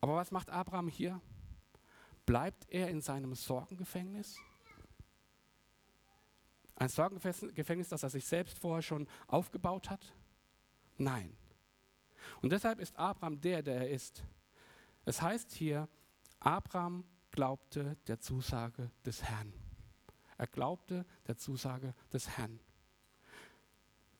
Aber 0.00 0.16
was 0.16 0.30
macht 0.30 0.50
Abraham 0.50 0.88
hier? 0.88 1.20
Bleibt 2.26 2.66
er 2.68 2.90
in 2.90 3.00
seinem 3.00 3.34
Sorgengefängnis? 3.34 4.36
Ein 6.74 6.88
Sorgengefängnis, 6.88 7.88
das 7.88 8.02
er 8.02 8.10
sich 8.10 8.26
selbst 8.26 8.58
vorher 8.58 8.82
schon 8.82 9.08
aufgebaut 9.28 9.88
hat? 9.88 10.14
Nein. 10.98 11.34
Und 12.42 12.50
deshalb 12.52 12.80
ist 12.80 12.96
Abraham 12.96 13.40
der, 13.40 13.62
der 13.62 13.76
er 13.76 13.90
ist. 13.90 14.22
Es 15.04 15.22
heißt 15.22 15.52
hier, 15.52 15.88
Abraham 16.46 17.04
glaubte 17.32 17.96
der 18.06 18.20
Zusage 18.20 18.92
des 19.04 19.24
Herrn. 19.24 19.52
Er 20.38 20.46
glaubte 20.46 21.04
der 21.26 21.36
Zusage 21.36 21.92
des 22.12 22.36
Herrn. 22.36 22.60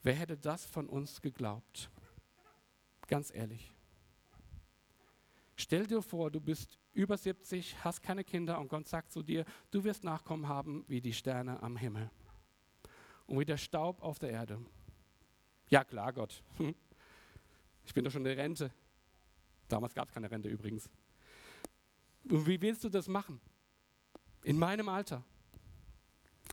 Wer 0.03 0.13
hätte 0.13 0.37
das 0.37 0.65
von 0.65 0.89
uns 0.89 1.21
geglaubt? 1.21 1.89
Ganz 3.07 3.33
ehrlich. 3.33 3.71
Stell 5.55 5.87
dir 5.87 6.01
vor, 6.01 6.29
du 6.29 6.41
bist 6.41 6.77
über 6.91 7.17
70, 7.17 7.81
hast 7.85 8.03
keine 8.03 8.25
Kinder 8.25 8.59
und 8.59 8.67
Gott 8.67 8.89
sagt 8.89 9.13
zu 9.13 9.23
dir, 9.23 9.45
du 9.71 9.85
wirst 9.85 10.03
Nachkommen 10.03 10.49
haben 10.49 10.83
wie 10.89 10.99
die 10.99 11.13
Sterne 11.13 11.63
am 11.63 11.77
Himmel 11.77 12.11
und 13.25 13.39
wie 13.39 13.45
der 13.45 13.55
Staub 13.55 14.03
auf 14.03 14.19
der 14.19 14.31
Erde. 14.31 14.59
Ja 15.69 15.85
klar, 15.85 16.11
Gott. 16.11 16.43
Ich 17.85 17.93
bin 17.93 18.03
doch 18.03 18.11
schon 18.11 18.25
in 18.25 18.35
der 18.35 18.43
Rente. 18.43 18.69
Damals 19.69 19.93
gab 19.95 20.09
es 20.09 20.13
keine 20.13 20.29
Rente 20.29 20.49
übrigens. 20.49 20.89
Und 22.29 22.45
wie 22.47 22.61
willst 22.61 22.83
du 22.83 22.89
das 22.89 23.07
machen? 23.07 23.39
In 24.43 24.57
meinem 24.57 24.89
Alter. 24.89 25.23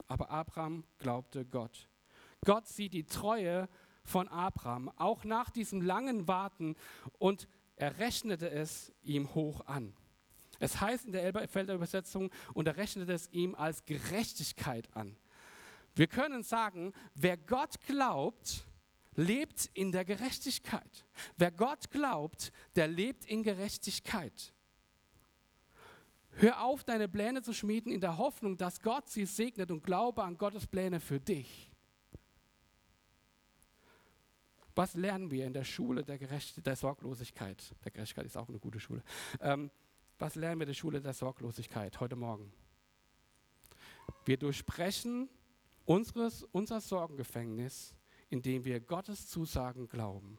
Aber 0.07 0.29
Abraham 0.29 0.83
glaubte 0.99 1.45
Gott. 1.45 1.89
Gott 2.43 2.67
sieht 2.67 2.93
die 2.93 3.05
Treue 3.05 3.67
von 4.03 4.27
Abraham, 4.27 4.89
auch 4.97 5.23
nach 5.23 5.49
diesem 5.49 5.81
langen 5.81 6.27
Warten, 6.27 6.75
und 7.17 7.47
er 7.75 7.97
rechnete 7.97 8.49
es 8.49 8.93
ihm 9.01 9.33
hoch 9.33 9.65
an. 9.65 9.93
Es 10.59 10.79
heißt 10.79 11.05
in 11.05 11.11
der 11.11 11.23
Elberfelder 11.23 11.73
Übersetzung, 11.73 12.31
und 12.53 12.67
er 12.67 12.77
rechnete 12.77 13.13
es 13.13 13.29
ihm 13.31 13.55
als 13.55 13.85
Gerechtigkeit 13.85 14.95
an. 14.95 15.17
Wir 15.95 16.07
können 16.07 16.43
sagen, 16.43 16.93
wer 17.15 17.37
Gott 17.37 17.79
glaubt, 17.87 18.65
lebt 19.15 19.69
in 19.73 19.91
der 19.91 20.05
Gerechtigkeit. 20.05 21.05
Wer 21.37 21.51
Gott 21.51 21.89
glaubt, 21.89 22.51
der 22.75 22.87
lebt 22.87 23.25
in 23.25 23.43
Gerechtigkeit. 23.43 24.53
Hör 26.37 26.61
auf, 26.61 26.83
deine 26.83 27.07
Pläne 27.07 27.41
zu 27.41 27.53
schmieden 27.53 27.93
in 27.93 28.01
der 28.01 28.17
Hoffnung, 28.17 28.57
dass 28.57 28.81
Gott 28.81 29.09
sie 29.09 29.25
segnet 29.25 29.71
und 29.71 29.83
glaube 29.83 30.21
an 30.21 30.37
Gottes 30.37 30.67
Pläne 30.67 30.99
für 30.99 31.19
dich. 31.19 31.71
Was 34.75 34.95
lernen 34.95 35.31
wir 35.31 35.45
in 35.45 35.53
der 35.53 35.63
Schule 35.63 36.03
der, 36.03 36.17
Gerecht 36.17 36.65
der 36.65 36.75
Sorglosigkeit? 36.75 37.73
Der 37.85 37.91
Gerechtigkeit 37.91 38.25
ist 38.25 38.35
auch 38.35 38.49
eine 38.49 38.59
gute 38.59 38.81
Schule. 38.81 39.01
Ähm, 39.39 39.71
was 40.19 40.35
lernen 40.35 40.59
wir 40.59 40.65
in 40.65 40.69
der 40.69 40.73
Schule 40.73 40.99
der 40.99 41.13
Sorglosigkeit 41.13 42.01
heute 42.01 42.17
Morgen? 42.17 42.51
Wir 44.25 44.35
durchbrechen 44.35 45.29
unseres, 45.85 46.43
unser 46.51 46.81
Sorgengefängnis, 46.81 47.95
indem 48.29 48.65
wir 48.65 48.81
Gottes 48.81 49.29
Zusagen 49.29 49.87
glauben. 49.87 50.37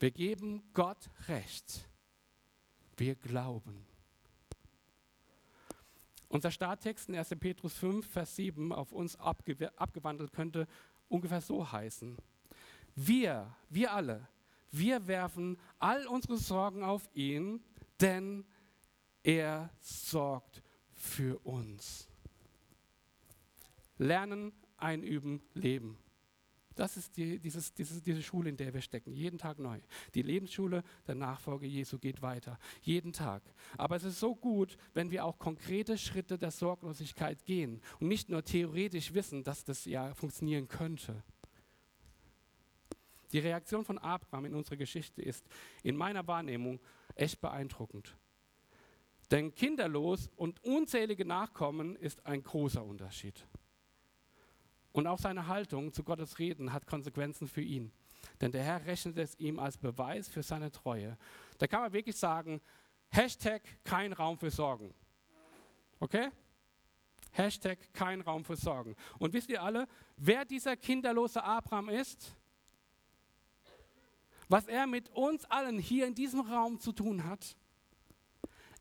Wir 0.00 0.10
geben 0.10 0.64
Gott 0.72 1.10
Recht. 1.28 1.88
Wir 2.96 3.14
glauben. 3.14 3.86
Unser 6.28 6.50
Starttext 6.50 7.08
in 7.08 7.16
1. 7.16 7.30
Petrus 7.40 7.74
5, 7.74 8.06
Vers 8.06 8.36
7 8.36 8.72
auf 8.72 8.92
uns 8.92 9.16
abgewandelt 9.16 10.32
könnte 10.32 10.66
ungefähr 11.08 11.40
so 11.40 11.70
heißen. 11.70 12.16
Wir, 12.94 13.54
wir 13.70 13.92
alle, 13.92 14.28
wir 14.70 15.06
werfen 15.06 15.58
all 15.78 16.06
unsere 16.06 16.36
Sorgen 16.36 16.82
auf 16.82 17.08
ihn, 17.14 17.64
denn 18.00 18.44
er 19.22 19.70
sorgt 19.80 20.62
für 20.92 21.38
uns. 21.46 22.08
Lernen, 23.96 24.52
einüben, 24.76 25.42
leben. 25.54 25.98
Das 26.78 26.96
ist 26.96 27.16
die, 27.16 27.40
dieses, 27.40 27.74
dieses, 27.74 28.00
diese 28.04 28.22
Schule, 28.22 28.50
in 28.50 28.56
der 28.56 28.72
wir 28.72 28.80
stecken, 28.80 29.12
jeden 29.12 29.36
Tag 29.36 29.58
neu. 29.58 29.80
Die 30.14 30.22
Lebensschule 30.22 30.84
der 31.08 31.16
Nachfolge 31.16 31.66
Jesu 31.66 31.98
geht 31.98 32.22
weiter, 32.22 32.56
jeden 32.82 33.12
Tag. 33.12 33.42
Aber 33.76 33.96
es 33.96 34.04
ist 34.04 34.20
so 34.20 34.36
gut, 34.36 34.76
wenn 34.94 35.10
wir 35.10 35.24
auch 35.24 35.40
konkrete 35.40 35.98
Schritte 35.98 36.38
der 36.38 36.52
Sorglosigkeit 36.52 37.44
gehen 37.44 37.80
und 37.98 38.06
nicht 38.06 38.28
nur 38.28 38.44
theoretisch 38.44 39.12
wissen, 39.12 39.42
dass 39.42 39.64
das 39.64 39.86
ja 39.86 40.14
funktionieren 40.14 40.68
könnte. 40.68 41.24
Die 43.32 43.40
Reaktion 43.40 43.84
von 43.84 43.98
Abraham 43.98 44.44
in 44.44 44.54
unserer 44.54 44.76
Geschichte 44.76 45.20
ist 45.20 45.44
in 45.82 45.96
meiner 45.96 46.28
Wahrnehmung 46.28 46.78
echt 47.16 47.40
beeindruckend. 47.40 48.16
Denn 49.32 49.52
kinderlos 49.52 50.30
und 50.36 50.62
unzählige 50.62 51.24
Nachkommen 51.24 51.96
ist 51.96 52.24
ein 52.24 52.44
großer 52.44 52.84
Unterschied. 52.84 53.48
Und 54.92 55.06
auch 55.06 55.18
seine 55.18 55.46
Haltung 55.46 55.92
zu 55.92 56.02
Gottes 56.02 56.38
Reden 56.38 56.72
hat 56.72 56.86
Konsequenzen 56.86 57.46
für 57.46 57.60
ihn. 57.60 57.92
Denn 58.40 58.52
der 58.52 58.62
Herr 58.62 58.84
rechnet 58.86 59.18
es 59.18 59.38
ihm 59.38 59.58
als 59.58 59.76
Beweis 59.76 60.28
für 60.28 60.42
seine 60.42 60.70
Treue. 60.70 61.16
Da 61.58 61.66
kann 61.66 61.80
man 61.80 61.92
wirklich 61.92 62.16
sagen, 62.16 62.60
Hashtag 63.10 63.62
kein 63.84 64.12
Raum 64.12 64.38
für 64.38 64.50
Sorgen. 64.50 64.94
Okay? 66.00 66.30
Hashtag 67.32 67.78
kein 67.92 68.20
Raum 68.20 68.44
für 68.44 68.56
Sorgen. 68.56 68.96
Und 69.18 69.32
wisst 69.32 69.50
ihr 69.50 69.62
alle, 69.62 69.86
wer 70.16 70.44
dieser 70.44 70.76
kinderlose 70.76 71.42
Abraham 71.42 71.88
ist? 71.88 72.34
Was 74.48 74.66
er 74.66 74.86
mit 74.86 75.10
uns 75.10 75.44
allen 75.44 75.78
hier 75.78 76.06
in 76.06 76.14
diesem 76.14 76.40
Raum 76.40 76.80
zu 76.80 76.92
tun 76.92 77.24
hat? 77.24 77.56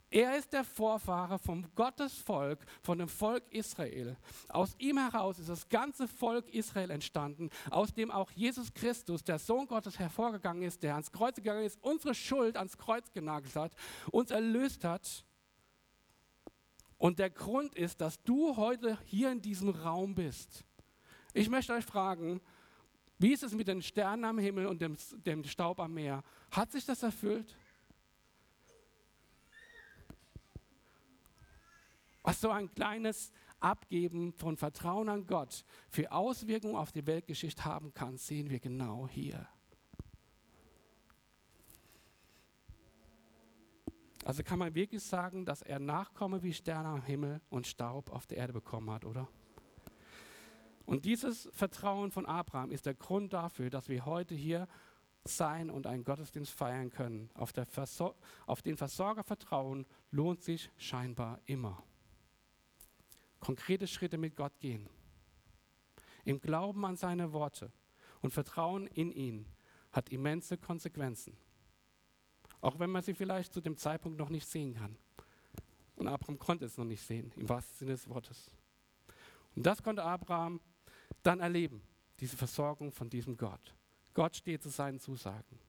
Er 0.10 0.38
ist 0.38 0.54
der 0.54 0.63
Vorfahre 0.63 1.38
vom 1.38 1.65
Gottesvolk, 1.76 2.65
von 2.82 2.98
dem 2.98 3.10
Volk 3.10 3.43
Israel. 3.50 4.15
Aus 4.48 4.74
ihm 4.80 4.98
heraus 4.98 5.38
ist 5.38 5.50
das 5.50 5.67
ganze 5.67 6.08
Volk 6.08 6.48
Israel 6.54 6.91
entstanden, 6.91 7.50
aus 7.70 7.93
dem 7.93 8.10
auch 8.10 8.32
Jesus 8.32 8.74
Christus, 8.74 9.24
der 9.26 9.38
Sohn 9.38 9.67
Gottes, 9.67 10.00
hervorgegangen 10.00 10.63
ist, 10.63 10.82
der 10.82 10.93
ans 10.93 11.12
Kreuz 11.12 11.36
gegangen 11.36 11.65
ist, 11.65 11.78
unsere 11.82 12.15
Schuld 12.15 12.56
ans 12.56 12.78
Kreuz 12.78 13.12
genagelt 13.12 13.56
hat, 13.58 13.76
uns 14.12 14.32
erlöst 14.32 14.86
hat. 14.86 15.26
Und 16.98 17.20
der 17.20 17.30
Grund 17.30 17.76
ist, 17.76 18.00
dass 18.00 18.24
du 18.24 18.56
heute 18.56 18.98
hier 19.06 19.32
in 19.32 19.41
diesem 19.41 19.70
Raum 19.70 20.15
bist. 20.15 20.63
Ich 21.34 21.50
möchte 21.50 21.74
euch 21.74 21.86
fragen, 21.86 22.39
wie 23.20 23.34
ist 23.34 23.43
es 23.43 23.54
mit 23.54 23.67
den 23.67 23.82
Sternen 23.82 24.24
am 24.24 24.39
Himmel 24.39 24.67
und 24.67 24.82
dem, 24.82 24.96
dem 25.26 25.43
Staub 25.43 25.80
am 25.80 25.93
Meer? 25.96 26.24
Hat 26.52 26.72
sich 26.72 26.86
das 26.86 27.04
erfüllt? 27.04 27.58
Was 32.27 32.41
so 32.41 32.49
ein 32.49 32.69
kleines 32.75 33.31
Abgeben 33.61 34.33
von 34.33 34.57
Vertrauen 34.57 35.07
an 35.07 35.25
Gott 35.25 35.63
für 35.87 36.11
Auswirkungen 36.11 36.75
auf 36.75 36.91
die 36.91 37.07
Weltgeschichte 37.07 37.63
haben 37.63 37.93
kann, 37.93 38.17
sehen 38.17 38.49
wir 38.49 38.59
genau 38.59 39.07
hier. 39.07 39.47
Also 44.25 44.43
kann 44.43 44.59
man 44.59 44.75
wirklich 44.75 45.03
sagen, 45.03 45.45
dass 45.45 45.61
er 45.61 45.79
Nachkomme 45.79 46.43
wie 46.43 46.51
Sterne 46.51 46.89
am 46.89 47.01
Himmel 47.01 47.39
und 47.49 47.65
Staub 47.65 48.11
auf 48.11 48.27
der 48.27 48.39
Erde 48.39 48.51
bekommen 48.51 48.89
hat, 48.89 49.05
oder? 49.05 49.29
Und 50.85 51.05
dieses 51.05 51.47
Vertrauen 51.53 52.11
von 52.11 52.25
Abraham 52.25 52.71
ist 52.71 52.87
der 52.87 52.95
Grund 52.95 53.31
dafür, 53.31 53.69
dass 53.69 53.87
wir 53.87 54.05
heute 54.05 54.35
hier 54.35 54.67
sein 55.23 55.69
und 55.69 55.87
einen 55.87 56.03
Gottesdienst 56.03 56.51
feiern 56.51 56.89
können. 56.89 57.29
Auf, 57.35 57.53
auf 58.47 58.61
den 58.61 58.75
Versorger 58.75 59.23
vertrauen 59.23 59.85
lohnt 60.11 60.43
sich 60.43 60.69
scheinbar 60.75 61.39
immer 61.45 61.81
konkrete 63.39 63.88
Schritte 63.88 64.17
mit 64.17 64.36
Gott 64.36 64.60
gehen. 64.60 64.89
Im 66.26 66.39
Glauben 66.39 66.86
an 66.86 66.95
seine 66.95 67.32
Worte 67.32 67.71
und 68.21 68.32
Vertrauen 68.32 68.88
in 68.88 69.12
ihn 69.12 69.45
hat 69.91 70.10
immense 70.10 70.58
Konsequenzen. 70.58 71.38
Auch 72.62 72.80
wenn 72.80 72.89
man 72.89 73.04
sie 73.04 73.13
vielleicht 73.13 73.54
zu 73.54 73.62
dem 73.62 73.78
Zeitpunkt 73.78 74.17
noch 74.17 74.30
nicht 74.30 74.47
sehen 74.47 74.73
kann. 74.73 74.97
Und 75.95 76.08
Abraham 76.08 76.38
konnte 76.38 76.65
es 76.65 76.78
noch 76.78 76.86
nicht 76.86 77.02
sehen, 77.02 77.32
im 77.36 77.47
wahrsten 77.50 77.78
Sinne 77.78 77.91
des 77.91 78.08
Wortes. 78.08 78.52
Und 79.56 79.65
das 79.65 79.82
konnte 79.82 80.04
Abraham 80.04 80.62
dann 81.23 81.39
erleben, 81.39 81.82
diese 82.19 82.38
Versorgung 82.38 82.91
von 82.91 83.10
diesem 83.10 83.38
Gott. 83.38 83.76
Gott 84.13 84.36
steht 84.36 84.62
zu 84.63 84.69
seinen 84.69 85.00
Zusagen. 85.00 85.60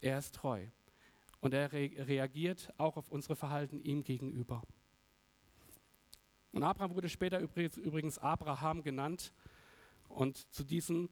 Er 0.00 0.18
ist 0.18 0.34
treu. 0.34 0.66
Und 1.40 1.54
er 1.54 1.72
re 1.72 1.90
reagiert 1.98 2.72
auch 2.78 2.96
auf 2.96 3.10
unsere 3.10 3.36
Verhalten 3.36 3.80
ihm 3.80 4.02
gegenüber. 4.02 4.62
Und 6.58 6.64
Abraham 6.64 6.96
wurde 6.96 7.08
später 7.08 7.38
übrigens 7.38 8.18
Abraham 8.18 8.82
genannt 8.82 9.32
und 10.08 10.52
zu 10.52 10.64
diesem 10.64 11.08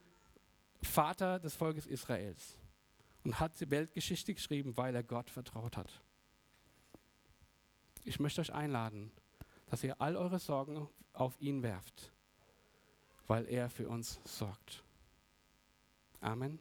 Vater 0.82 1.38
des 1.38 1.54
Volkes 1.54 1.87
Israels 1.87 2.59
und 3.22 3.38
hat 3.38 3.61
die 3.61 3.70
Weltgeschichte 3.70 4.35
geschrieben, 4.35 4.76
weil 4.76 4.92
er 4.96 5.04
Gott 5.04 5.30
vertraut 5.30 5.76
hat. 5.76 6.02
Ich 8.02 8.18
möchte 8.18 8.40
euch 8.40 8.52
einladen, 8.52 9.12
dass 9.66 9.85
ihr 9.85 10.00
all 10.00 10.16
eure 10.16 10.40
Sorgen 10.40 10.88
auf 11.12 11.40
ihn 11.40 11.62
werft, 11.62 12.12
weil 13.28 13.46
er 13.46 13.70
für 13.70 13.88
uns 13.88 14.18
sorgt. 14.24 14.82
Amen. 16.20 16.59